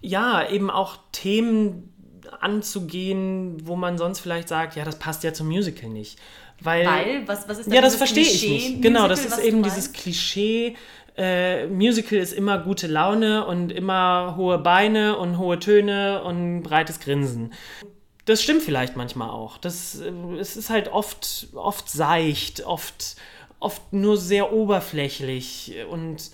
[0.00, 1.92] ja, eben auch Themen
[2.40, 6.18] anzugehen, wo man sonst vielleicht sagt, ja, das passt ja zum Musical nicht.
[6.60, 8.82] Weil, Weil, was, was ist da ja, das verstehe ich nicht.
[8.82, 9.92] Genau, das ist eben dieses?
[9.92, 10.76] Klischee.
[11.16, 17.00] Äh, Musical ist immer gute Laune und immer hohe Beine und hohe Töne und breites
[17.00, 17.52] Grinsen.
[18.24, 19.58] Das stimmt vielleicht manchmal auch.
[19.58, 23.16] Das, äh, es ist halt oft, oft seicht, oft,
[23.62, 26.30] oft nur sehr oberflächlich und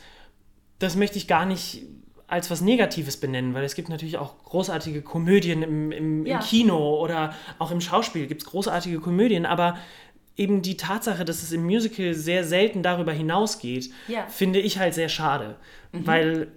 [0.78, 1.82] das möchte ich gar nicht
[2.26, 6.36] als was Negatives benennen, weil es gibt natürlich auch großartige Komödien im, im, Ja.
[6.36, 9.78] im Kino oder auch im Schauspiel gibt es großartige Komödien, aber
[10.36, 14.26] eben die Tatsache, dass es im Musical sehr selten darüber hinausgeht, Ja.
[14.28, 15.56] finde ich halt sehr schade,
[15.92, 16.48] weil,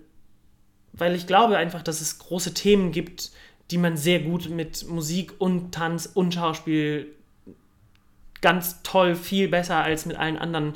[0.94, 3.32] weil ich glaube einfach, dass es große Themen gibt,
[3.72, 7.08] die man sehr gut mit Musik und Tanz und Schauspiel
[8.42, 10.76] ganz toll, viel besser als mit allen anderen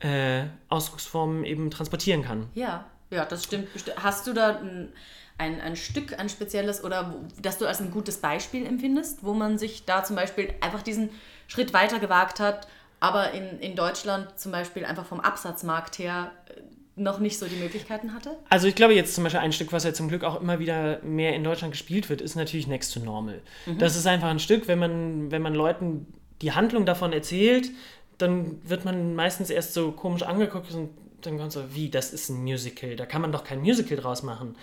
[0.00, 2.48] äh, Ausdrucksformen eben transportieren kann.
[2.54, 3.68] Ja, ja, das stimmt.
[3.96, 4.92] Hast du da ein,
[5.38, 9.58] ein, ein Stück, ein spezielles oder das du als ein gutes Beispiel empfindest, wo man
[9.58, 11.10] sich da zum Beispiel einfach diesen
[11.46, 12.66] Schritt weiter gewagt hat,
[13.00, 16.60] aber in, in Deutschland zum Beispiel einfach vom Absatzmarkt her äh,
[16.96, 18.36] noch nicht so die Möglichkeiten hatte?
[18.48, 21.00] Also ich glaube jetzt zum Beispiel ein Stück, was ja zum Glück auch immer wieder
[21.02, 23.42] mehr in Deutschland gespielt wird, ist natürlich Next to Normal.
[23.78, 26.06] Das ist einfach ein Stück, wenn man, wenn man Leuten
[26.42, 27.70] die Handlung davon erzählt,
[28.18, 30.90] dann wird man meistens erst so komisch angeguckt und
[31.22, 34.22] dann kommt so, wie, das ist ein Musical, da kann man doch kein Musical draus
[34.22, 34.56] machen.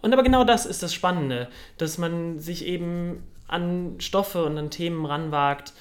[0.00, 4.70] Und aber genau das ist das Spannende, dass man sich eben an Stoffe und an
[4.70, 5.72] Themen ranwagt,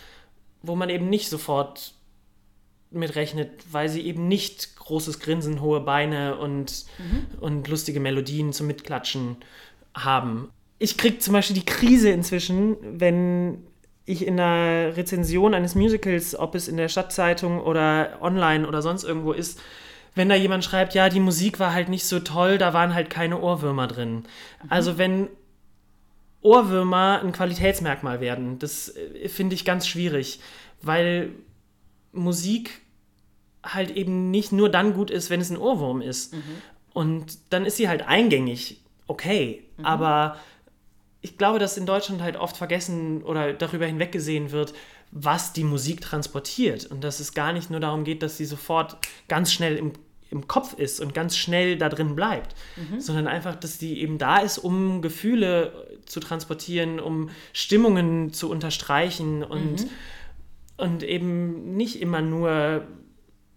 [0.62, 1.94] wo man eben nicht sofort
[2.90, 6.86] mitrechnet, weil sie eben nicht großes Grinsen, hohe Beine und,
[7.42, 9.38] und lustige Melodien zum Mitklatschen
[9.96, 10.50] haben.
[10.80, 13.66] Ich kriege zum Beispiel die Krise inzwischen, wenn
[14.06, 19.04] ich in der Rezension eines Musicals, ob es in der Stadtzeitung oder online oder sonst
[19.04, 19.60] irgendwo ist,
[20.16, 23.10] wenn da jemand schreibt, ja, die Musik war halt nicht so toll, da waren halt
[23.10, 24.16] keine Ohrwürmer drin.
[24.16, 24.24] Mhm.
[24.70, 25.28] Also wenn
[26.42, 30.40] Ohrwürmer ein Qualitätsmerkmal werden, das äh, finde ich ganz schwierig,
[30.82, 31.30] weil
[32.12, 32.82] Musik
[33.64, 36.34] halt eben nicht nur dann gut ist, wenn es ein Ohrwurm ist.
[36.34, 36.42] Mhm.
[36.94, 39.64] Und dann ist sie halt eingängig, okay.
[39.78, 39.86] Mhm.
[39.86, 40.38] Aber
[41.24, 44.74] ich glaube, dass in Deutschland halt oft vergessen oder darüber hinweggesehen wird,
[45.12, 46.86] was die Musik transportiert.
[46.86, 48.98] Und dass es gar nicht nur darum geht, dass sie sofort
[49.30, 49.94] ganz schnell im,
[50.30, 53.00] im Kopf ist und ganz schnell da drin bleibt, mhm.
[53.00, 59.44] sondern einfach, dass die eben da ist, um Gefühle zu transportieren, um Stimmungen zu unterstreichen
[59.44, 59.90] und, mhm.
[60.76, 62.86] und eben nicht immer nur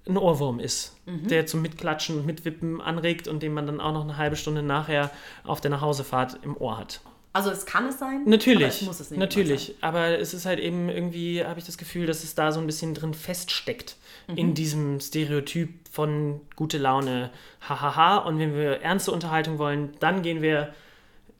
[0.08, 1.26] ein Ohrwurm ist, mhm.
[1.26, 4.62] der zum Mitklatschen und Mitwippen anregt und den man dann auch noch eine halbe Stunde
[4.62, 5.10] nachher
[5.42, 7.00] auf der Nachhausefahrt im Ohr hat.
[7.36, 9.74] Also es kann es sein, natürlich, aber es muss es nicht natürlich.
[9.82, 12.66] Aber es ist halt eben irgendwie, habe ich das Gefühl, dass es da so ein
[12.66, 13.96] bisschen drin feststeckt
[14.26, 14.36] mhm.
[14.38, 18.16] in diesem Stereotyp von gute Laune, hahaha.
[18.16, 20.72] Und wenn wir ernste Unterhaltung wollen, dann gehen wir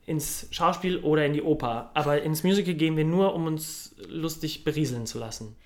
[0.05, 1.93] ins Schauspiel oder in die Oper.
[1.95, 5.57] Aber ins Musical gehen wir nur, um uns lustig berieseln zu lassen.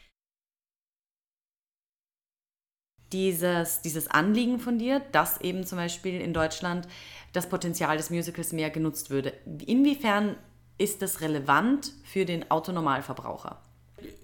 [3.12, 6.86] Dieses, dieses Anliegen von dir, dass eben zum Beispiel in Deutschland
[7.32, 9.32] das Potenzial des Musicals mehr genutzt würde.
[9.66, 10.36] Inwiefern
[10.78, 13.60] ist das relevant für den Autonormalverbraucher?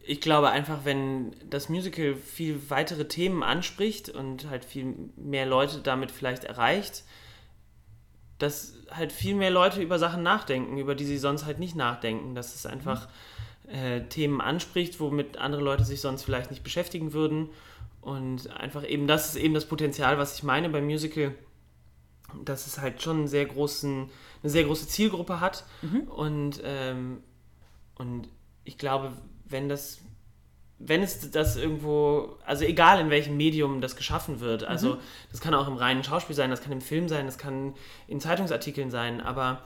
[0.03, 5.81] Ich glaube einfach, wenn das Musical viel weitere Themen anspricht und halt viel mehr Leute
[5.81, 7.05] damit vielleicht erreicht,
[8.39, 12.35] dass halt viel mehr Leute über Sachen nachdenken, über die sie sonst halt nicht nachdenken.
[12.35, 13.09] Dass es einfach
[13.69, 17.51] äh, Themen anspricht, womit andere Leute sich sonst vielleicht nicht beschäftigen würden.
[18.01, 21.35] Und einfach eben, das ist eben das Potenzial, was ich meine beim Musical
[22.45, 24.11] dass es halt schon sehr großen,
[24.43, 25.65] eine sehr große Zielgruppe hat.
[25.83, 26.01] Mhm.
[26.03, 27.23] Und, ähm,
[27.97, 28.29] und
[28.65, 29.13] ich glaube,
[29.45, 29.99] wenn das,
[30.79, 34.69] wenn es das irgendwo, also egal in welchem Medium das geschaffen wird, mhm.
[34.69, 34.99] also
[35.31, 37.75] das kann auch im reinen Schauspiel sein, das kann im Film sein, das kann
[38.07, 39.63] in Zeitungsartikeln sein, aber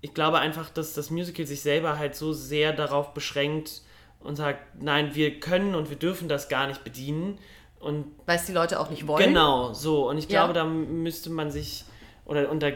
[0.00, 3.82] ich glaube einfach, dass das Musical sich selber halt so sehr darauf beschränkt
[4.20, 7.38] und sagt, nein, wir können und wir dürfen das gar nicht bedienen.
[7.80, 9.24] Und Weil es die Leute auch nicht wollen.
[9.24, 10.08] Genau, so.
[10.08, 10.64] Und ich glaube, ja.
[10.64, 11.84] da müsste man sich
[12.28, 12.68] oder und da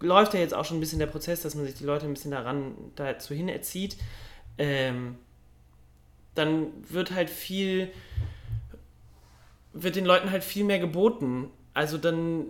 [0.00, 2.12] läuft ja jetzt auch schon ein bisschen der Prozess, dass man sich die Leute ein
[2.12, 3.96] bisschen daran dazu hin erzieht,
[4.58, 5.16] ähm,
[6.34, 7.90] dann wird halt viel,
[9.72, 11.50] wird den Leuten halt viel mehr geboten.
[11.72, 12.44] Also dann,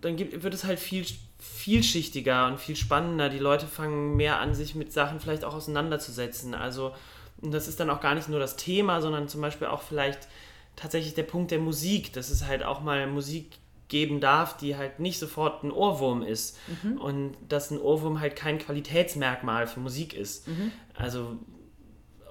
[0.00, 1.04] dann gibt, wird es halt viel
[1.38, 3.28] vielschichtiger und viel spannender.
[3.28, 6.54] Die Leute fangen mehr an, sich mit Sachen vielleicht auch auseinanderzusetzen.
[6.54, 6.94] Also,
[7.42, 10.28] und das ist dann auch gar nicht nur das Thema, sondern zum Beispiel auch vielleicht
[10.76, 13.58] tatsächlich der Punkt der Musik, dass es halt auch mal Musik
[13.88, 16.58] geben darf, die halt nicht sofort ein Ohrwurm ist.
[16.82, 16.98] Mhm.
[16.98, 20.48] Und dass ein Ohrwurm halt kein Qualitätsmerkmal für Musik ist.
[20.48, 20.72] Mhm.
[20.94, 21.36] Also,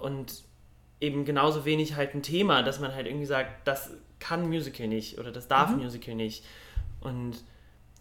[0.01, 0.43] und
[0.99, 5.19] eben genauso wenig halt ein Thema, dass man halt irgendwie sagt, das kann Musical nicht
[5.19, 5.83] oder das darf mhm.
[5.83, 6.43] Musical nicht.
[7.01, 7.43] Und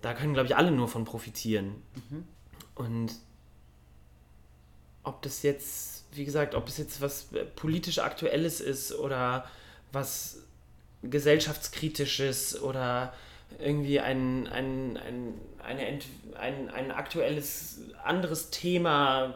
[0.01, 1.83] da können, glaube ich, alle nur von profitieren.
[1.95, 2.25] Mhm.
[2.75, 3.13] Und
[5.03, 9.45] ob das jetzt, wie gesagt, ob es jetzt was politisch Aktuelles ist oder
[9.93, 10.39] was
[11.03, 13.13] gesellschaftskritisches oder
[13.59, 16.07] irgendwie ein, ein, ein, eine Ent,
[16.39, 19.35] ein, ein aktuelles anderes Thema,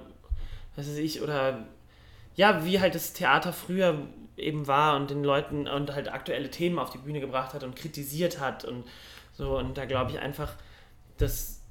[0.74, 1.66] was weiß ich, oder
[2.34, 6.78] ja, wie halt das Theater früher eben war und den Leuten und halt aktuelle Themen
[6.78, 8.84] auf die Bühne gebracht hat und kritisiert hat und
[9.32, 9.56] so.
[9.58, 10.54] Und da glaube ich einfach,
[11.16, 11.62] dass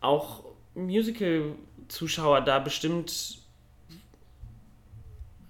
[0.00, 3.38] auch Musical-Zuschauer da bestimmt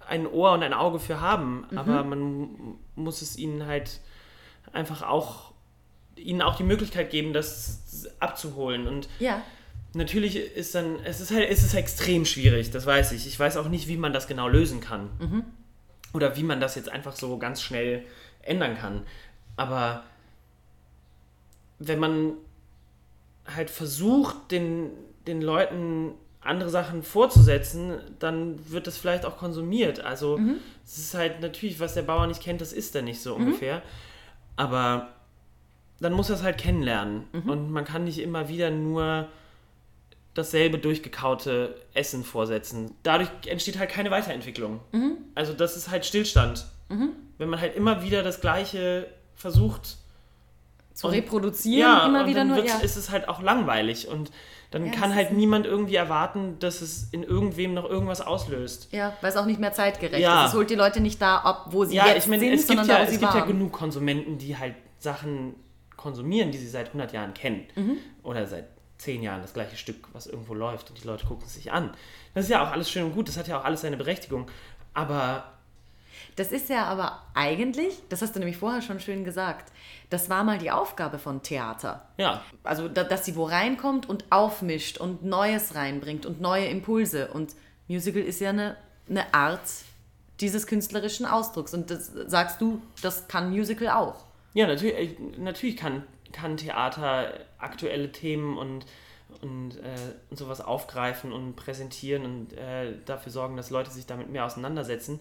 [0.07, 1.77] ein Ohr und ein Auge für haben, mhm.
[1.77, 3.99] aber man muss es ihnen halt
[4.71, 5.53] einfach auch
[6.17, 8.87] ihnen auch die Möglichkeit geben, das abzuholen.
[8.87, 9.41] Und ja.
[9.93, 13.27] natürlich ist dann, es ist halt, es ist extrem schwierig, das weiß ich.
[13.27, 15.09] Ich weiß auch nicht, wie man das genau lösen kann.
[15.19, 15.43] Mhm.
[16.13, 18.05] Oder wie man das jetzt einfach so ganz schnell
[18.41, 19.05] ändern kann.
[19.57, 20.03] Aber
[21.79, 22.33] wenn man
[23.45, 24.91] halt versucht, den,
[25.27, 26.13] den Leuten
[26.45, 29.99] andere Sachen vorzusetzen, dann wird das vielleicht auch konsumiert.
[29.99, 30.57] Also mhm.
[30.85, 33.45] es ist halt natürlich, was der Bauer nicht kennt, das ist er nicht so mhm.
[33.47, 33.81] ungefähr.
[34.55, 35.09] Aber
[35.99, 37.23] dann muss er es halt kennenlernen.
[37.31, 37.49] Mhm.
[37.49, 39.27] Und man kann nicht immer wieder nur
[40.33, 42.93] dasselbe durchgekaute Essen vorsetzen.
[43.03, 44.81] Dadurch entsteht halt keine Weiterentwicklung.
[44.91, 45.17] Mhm.
[45.33, 46.65] Also das ist halt Stillstand.
[46.89, 47.11] Mhm.
[47.37, 49.97] Wenn man halt immer wieder das Gleiche versucht
[50.93, 52.63] zu und, reproduzieren, ja, immer wieder nur.
[52.63, 52.77] Ja.
[52.79, 54.31] ist es halt auch langweilig und
[54.75, 58.89] dann ja, kann halt niemand irgendwie erwarten, dass es in irgendwem noch irgendwas auslöst.
[58.91, 60.43] Ja, weil es auch nicht mehr zeitgerecht ja.
[60.43, 60.49] ist.
[60.49, 62.67] Es holt die Leute nicht da ab, wo sie ja, jetzt ich mein, sind, es
[62.67, 65.55] sondern gibt ja, da, es gibt ja genug Konsumenten, die halt Sachen
[65.95, 67.67] konsumieren, die sie seit 100 Jahren kennen.
[67.75, 67.97] Mhm.
[68.21, 68.67] Oder seit
[68.97, 71.91] zehn Jahren das gleiche Stück, was irgendwo läuft und die Leute gucken es sich an.
[72.33, 74.47] Das ist ja auch alles schön und gut, das hat ja auch alles seine Berechtigung.
[74.93, 75.53] Aber
[76.35, 79.71] Das ist ja aber eigentlich, das hast du nämlich vorher schon schön gesagt,
[80.09, 82.07] das war mal die Aufgabe von Theater.
[82.17, 87.29] ja, Also, da, dass sie wo reinkommt und aufmischt und Neues reinbringt und neue Impulse.
[87.29, 87.55] Und
[87.87, 88.75] Musical ist ja eine,
[89.09, 89.61] eine Art
[90.41, 91.73] dieses künstlerischen Ausdrucks.
[91.73, 94.25] Und das sagst du, das kann Musical auch.
[94.53, 98.85] Ja, natürlich, natürlich kann, kann Theater aktuelle Themen und,
[99.41, 99.95] und, äh,
[100.29, 105.19] und sowas aufgreifen und präsentieren und äh, dafür sorgen, dass Leute sich damit mehr auseinandersetzen.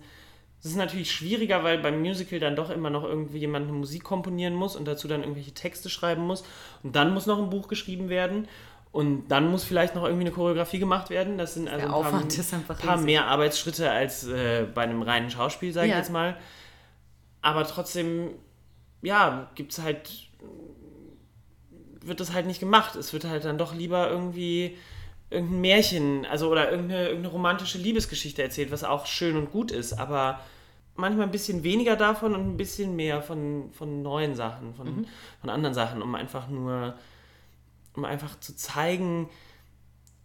[0.65, 4.03] Das ist natürlich schwieriger, weil beim Musical dann doch immer noch irgendwie jemand eine Musik
[4.03, 6.43] komponieren muss und dazu dann irgendwelche Texte schreiben muss.
[6.83, 8.49] Und dann muss noch ein Buch geschrieben werden.
[8.91, 11.37] Und dann muss vielleicht noch irgendwie eine Choreografie gemacht werden.
[11.37, 12.15] Das sind also ein paar,
[12.55, 15.99] einfach paar mehr Arbeitsschritte als äh, bei einem reinen Schauspiel, sage ich Ja.
[15.99, 16.35] jetzt mal.
[17.43, 18.31] Aber trotzdem,
[19.03, 20.31] ja, gibt es halt,
[22.01, 22.97] wird das halt nicht gemacht.
[22.97, 24.79] Es wird halt dann doch lieber irgendwie
[25.29, 29.93] irgendein Märchen, also oder irgendeine, irgendeine romantische Liebesgeschichte erzählt, was auch schön und gut ist,
[29.93, 30.41] aber
[30.97, 35.07] manchmal ein bisschen weniger davon und ein bisschen mehr von, von neuen Sachen, von,
[35.41, 36.95] von anderen Sachen, um einfach nur,
[37.95, 39.29] um einfach zu zeigen,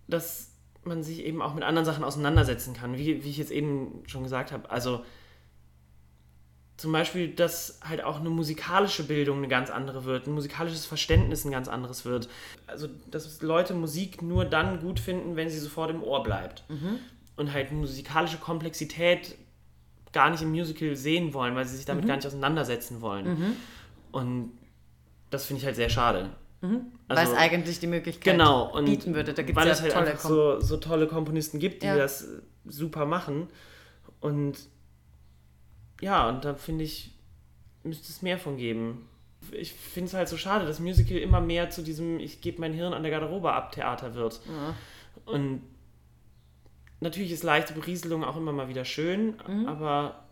[0.08, 0.52] dass
[0.84, 4.24] man sich eben auch mit anderen Sachen auseinandersetzen kann, wie, wie ich jetzt eben schon
[4.24, 4.70] gesagt habe.
[4.70, 5.04] Also
[6.78, 11.44] zum Beispiel, dass halt auch eine musikalische Bildung eine ganz andere wird, ein musikalisches Verständnis
[11.44, 12.30] ein ganz anderes wird.
[12.68, 16.64] Also, dass Leute Musik nur dann gut finden, wenn sie sofort im Ohr bleibt.
[17.36, 19.36] Und halt musikalische Komplexität
[20.12, 23.56] gar nicht im Musical sehen wollen, weil sie sich damit gar nicht auseinandersetzen wollen.
[24.12, 24.52] Und
[25.30, 26.30] das finde ich halt sehr schade.
[26.62, 26.82] weil
[27.18, 29.34] Also- es eigentlich die Möglichkeit genau, und bieten würde.
[29.34, 31.88] Da gibt weil es es ja halt tolle einfach so, so tolle Komponisten gibt, die
[31.88, 31.96] Ja.
[31.96, 32.28] das
[32.66, 33.48] super machen.
[34.20, 34.58] Und
[36.02, 37.16] ja, und da finde ich,
[37.84, 39.08] müsste es mehr von geben.
[39.54, 42.74] Ich finde es halt so schade, dass Musical immer mehr zu diesem Ich gebe mein
[42.74, 44.42] Hirn an der Garderobe ab Theater wird.
[45.26, 45.62] Und
[47.00, 49.68] natürlich ist leichte Berieselung auch immer mal wieder schön, Mhm.
[49.68, 50.24] aber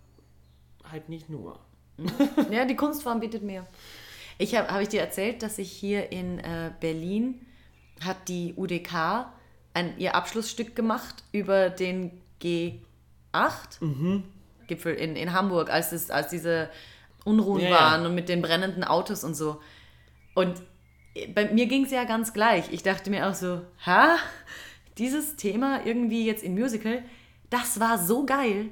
[0.89, 1.59] halt nicht nur.
[2.51, 3.65] Ja, die Kunstform bietet mehr.
[4.37, 7.45] Ich habe hab ich dir erzählt, dass ich hier in äh, Berlin
[8.05, 9.25] hat die UDK
[9.73, 14.21] ein, ihr Abschlussstück gemacht über den G8
[14.67, 16.69] Gipfel in, in Hamburg, als, es, als diese
[17.25, 17.75] Unruhen Ja, ja.
[17.75, 19.59] waren und mit den brennenden Autos und so.
[20.35, 20.61] Und
[21.33, 22.71] bei mir ging es ja ganz gleich.
[22.71, 24.17] Ich dachte mir auch so, ha,
[24.97, 27.03] dieses Thema irgendwie jetzt im Musical,
[27.49, 28.69] das war so geil.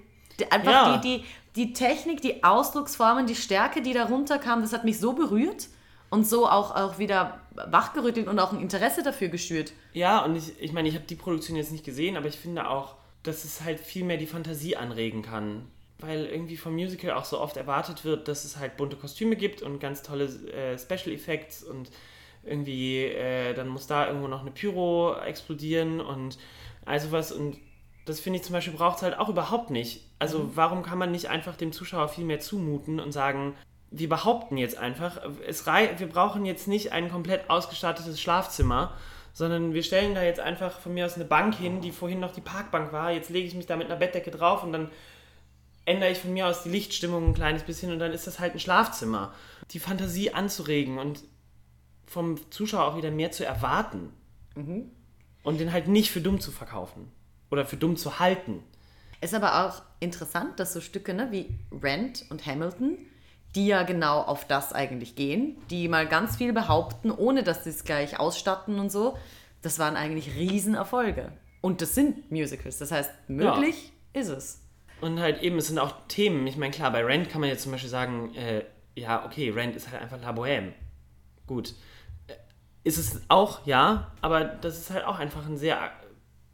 [0.50, 0.98] Einfach Ja.
[0.98, 5.14] die, die, die Technik, die Ausdrucksformen, die Stärke, die da runterkam, das hat mich so
[5.14, 5.68] berührt
[6.10, 9.72] und so auch, auch wieder wachgerüttelt und auch ein Interesse dafür geschürt.
[9.94, 12.70] Ja, und ich, ich meine, ich habe die Produktion jetzt nicht gesehen, aber ich finde
[12.70, 15.68] auch, dass es halt viel mehr die Fantasie anregen kann.
[16.00, 19.62] Weil irgendwie vom Musical auch so oft erwartet wird, dass es halt bunte Kostüme gibt
[19.62, 21.90] und ganz tolle äh, Special Effects und
[22.46, 26.38] irgendwie, äh, dann muss da irgendwo noch eine Pyro explodieren und
[26.86, 27.32] all sowas.
[27.32, 27.58] Und
[28.06, 30.08] das finde ich zum Beispiel braucht es halt auch überhaupt nicht.
[30.20, 33.56] Also warum kann man nicht einfach dem Zuschauer viel mehr zumuten und sagen,
[33.92, 38.94] wir behaupten jetzt einfach, es rei wir brauchen jetzt nicht ein komplett ausgestattetes Schlafzimmer,
[39.34, 42.32] sondern wir stellen da jetzt einfach von mir aus eine Bank hin, die vorhin noch
[42.32, 43.12] die Parkbank war.
[43.12, 44.90] Jetzt lege ich mich da mit einer Bettdecke drauf und dann
[45.86, 48.54] ändere ich von mir aus die Lichtstimmung ein kleines bisschen und dann ist das halt
[48.54, 49.34] ein Schlafzimmer.
[49.72, 51.24] Die Fantasie anzuregen und
[52.06, 54.14] vom Zuschauer auch wieder mehr zu erwarten.
[55.44, 57.12] Und den halt nicht für dumm zu verkaufen.
[57.52, 58.64] Oder für dumm zu halten.
[59.22, 62.98] Ist aber auch interessant, dass so Stücke ne, wie Rent und Hamilton,
[63.56, 67.70] die ja genau auf das eigentlich gehen, die mal ganz viel behaupten, ohne dass sie
[67.70, 69.18] es gleich ausstatten und so,
[69.62, 71.32] das waren eigentlich Riesenerfolge.
[71.62, 72.78] Und das sind Musicals.
[72.78, 74.62] Das heißt, möglich ist es.
[75.02, 76.46] Und halt eben, es sind auch Themen.
[76.48, 78.64] Ich meine, klar, bei Rent kann man jetzt zum Beispiel sagen, äh,
[78.96, 80.74] ja, okay, Rent ist halt einfach La Bohème.
[81.48, 81.74] Gut.
[82.86, 85.92] Ist es auch, ja, aber das ist halt auch einfach ein sehr,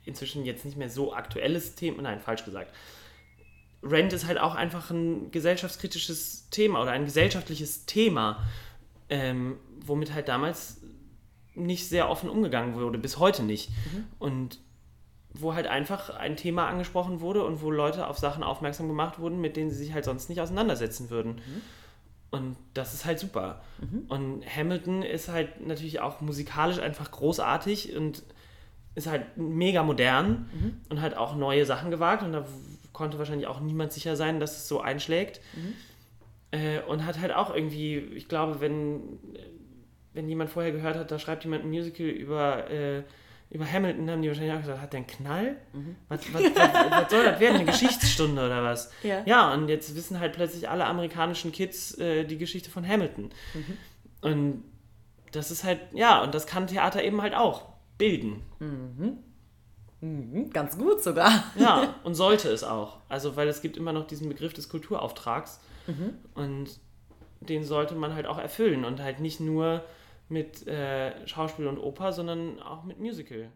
[0.06, 2.02] inzwischen jetzt nicht mehr so aktuelles Thema.
[2.02, 2.74] Nein, falsch gesagt.
[3.84, 8.42] Rent ist halt auch einfach ein gesellschaftskritisches Thema oder ein gesellschaftliches Thema,
[9.10, 10.82] ähm, womit halt damals
[11.54, 13.70] nicht sehr offen umgegangen wurde, bis heute nicht.
[14.18, 14.60] Und
[15.34, 19.42] wo halt einfach ein Thema angesprochen wurde und wo Leute auf Sachen aufmerksam gemacht wurden,
[19.42, 21.42] mit denen sie sich halt sonst nicht auseinandersetzen würden.
[22.32, 23.62] Und das ist halt super.
[24.08, 28.24] Und Hamilton ist halt natürlich auch musikalisch einfach großartig und
[28.96, 30.50] ist halt mega modern
[30.90, 32.46] und hat auch neue Sachen gewagt und da
[32.94, 35.42] konnte wahrscheinlich auch niemand sicher sein, dass es so einschlägt.
[36.52, 39.20] Äh, und hat halt auch irgendwie, ich glaube, wenn,
[40.14, 43.04] wenn jemand vorher gehört hat, da schreibt jemand ein Musical über, äh,
[43.52, 45.56] über Hamilton, haben die wahrscheinlich auch gesagt, hat der einen Knall?
[46.08, 47.58] Was, was, was, was soll das werden?
[47.58, 48.92] Eine Geschichtsstunde oder was?
[49.04, 49.22] Ja.
[49.26, 53.30] ja, und jetzt wissen halt plötzlich alle amerikanischen Kids äh, die Geschichte von Hamilton.
[54.22, 54.64] Und
[55.34, 57.68] das ist halt, ja, und das kann Theater eben halt auch.
[57.98, 58.42] bilden.
[60.00, 61.44] Mhm, ganz gut sogar.
[61.56, 63.02] Ja, und sollte es auch.
[63.10, 65.60] Also, weil es gibt immer noch diesen Begriff des Kulturauftrags
[66.36, 66.70] und
[67.42, 69.84] den sollte man halt auch erfüllen und halt nicht nur
[70.32, 73.52] mit äh, Schauspiel und Oper, sondern auch mit Musical.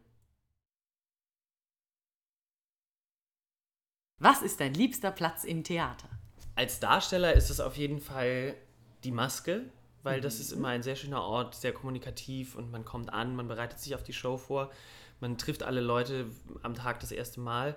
[4.20, 6.10] Was ist dein liebster Platz im Theater?
[6.56, 8.56] Als Darsteller ist es auf jeden Fall
[9.04, 9.66] die Maske,
[10.04, 13.48] weil das ist immer ein sehr schöner Ort, sehr kommunikativ und man kommt an, man
[13.48, 14.72] bereitet sich auf die Show vor,
[15.20, 16.28] man trifft alle Leute
[16.64, 17.76] am Tag das erste Mal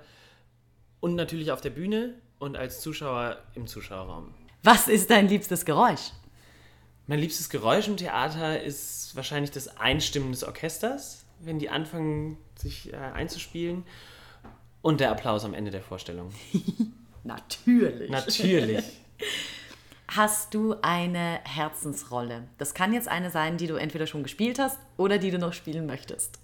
[1.01, 4.35] und natürlich auf der Bühne und als Zuschauer im Zuschauerraum.
[4.63, 6.13] Was ist dein liebstes Geräusch?
[7.09, 12.93] Mein liebstes Geräusch im Theater ist wahrscheinlich das Einstimmen des Orchesters, wenn die anfangen, sich
[12.93, 13.85] äh, einzuspielen.
[14.83, 16.33] Und der Applaus am Ende der Vorstellung.
[17.25, 18.11] Natürlich.
[18.11, 18.85] Natürlich.
[20.07, 22.45] Hast du eine Herzensrolle?
[22.59, 25.55] Das kann jetzt eine sein, die du entweder schon gespielt hast oder die du noch
[25.55, 26.39] spielen möchtest.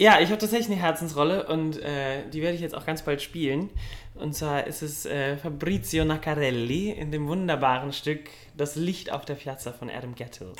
[0.00, 3.20] Ja, ich habe tatsächlich eine Herzensrolle und äh, die werde ich jetzt auch ganz bald
[3.20, 3.70] spielen.
[4.14, 9.36] Und zwar ist es äh, Fabrizio Naccarelli in dem wunderbaren Stück Das Licht auf der
[9.36, 10.52] Piazza von Adam Gettle.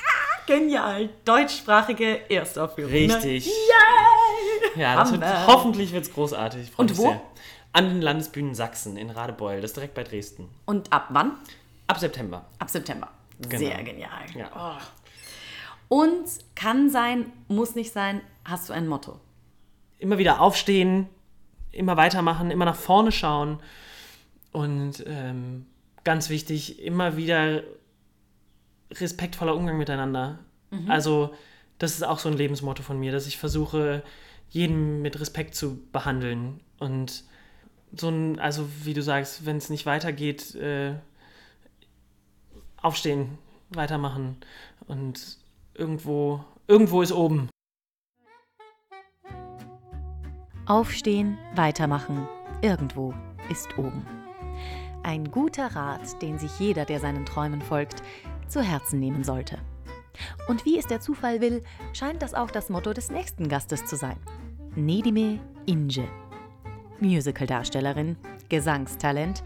[0.46, 1.08] Genial.
[1.24, 2.92] Deutschsprachige Erstaufführung.
[2.92, 3.46] Richtig.
[3.46, 4.80] Yay!
[4.80, 6.70] Ja, das wird, hoffentlich wird es großartig.
[6.76, 7.02] Und wo?
[7.02, 7.20] Sehr.
[7.72, 10.48] An den Landesbühnen Sachsen in Radebeul, das ist direkt bei Dresden.
[10.64, 11.32] Und ab wann?
[11.88, 12.46] Ab September.
[12.60, 13.10] Ab September.
[13.40, 13.58] Genau.
[13.58, 14.26] Sehr genial.
[14.36, 14.78] Ja.
[15.90, 15.96] Oh.
[15.96, 19.18] Und kann sein, muss nicht sein, hast du ein Motto?
[19.98, 21.08] Immer wieder aufstehen,
[21.72, 23.58] immer weitermachen, immer nach vorne schauen.
[24.52, 25.66] Und ähm,
[26.04, 27.64] ganz wichtig, immer wieder
[28.92, 30.38] respektvoller Umgang miteinander.
[30.86, 31.34] Also,
[31.78, 34.02] das ist auch so ein Lebensmotto von mir, dass ich versuche,
[34.50, 36.60] jeden mit Respekt zu behandeln.
[36.78, 37.24] Und
[37.96, 40.94] so ein, also wie du sagst, wenn es nicht weitergeht, äh,
[42.82, 43.38] aufstehen,
[43.70, 44.36] weitermachen.
[44.86, 45.38] Und
[45.74, 47.48] irgendwo, irgendwo ist oben.
[50.66, 52.28] Aufstehen, weitermachen.
[52.60, 53.14] Irgendwo
[53.50, 54.04] ist oben.
[55.02, 58.02] Ein guter Rat, den sich jeder, der seinen Träumen folgt,
[58.48, 59.58] zu Herzen nehmen sollte.
[60.48, 63.96] Und wie es der Zufall will, scheint das auch das Motto des nächsten Gastes zu
[63.96, 64.16] sein.
[64.74, 66.08] Nedime Inge.
[67.00, 68.16] Musicaldarstellerin,
[68.48, 69.44] Gesangstalent,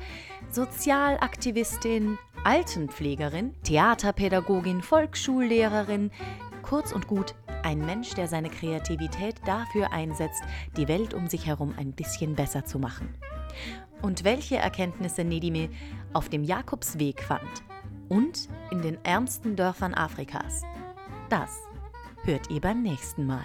[0.50, 6.10] Sozialaktivistin, Altenpflegerin, Theaterpädagogin, Volksschullehrerin,
[6.62, 10.42] kurz und gut ein Mensch, der seine Kreativität dafür einsetzt,
[10.76, 13.14] die Welt um sich herum ein bisschen besser zu machen.
[14.00, 15.68] Und welche Erkenntnisse Nedime
[16.12, 17.62] auf dem Jakobsweg fand
[18.08, 20.62] und in den ärmsten Dörfern Afrikas,
[21.28, 21.60] das
[22.24, 23.44] hört ihr beim nächsten Mal.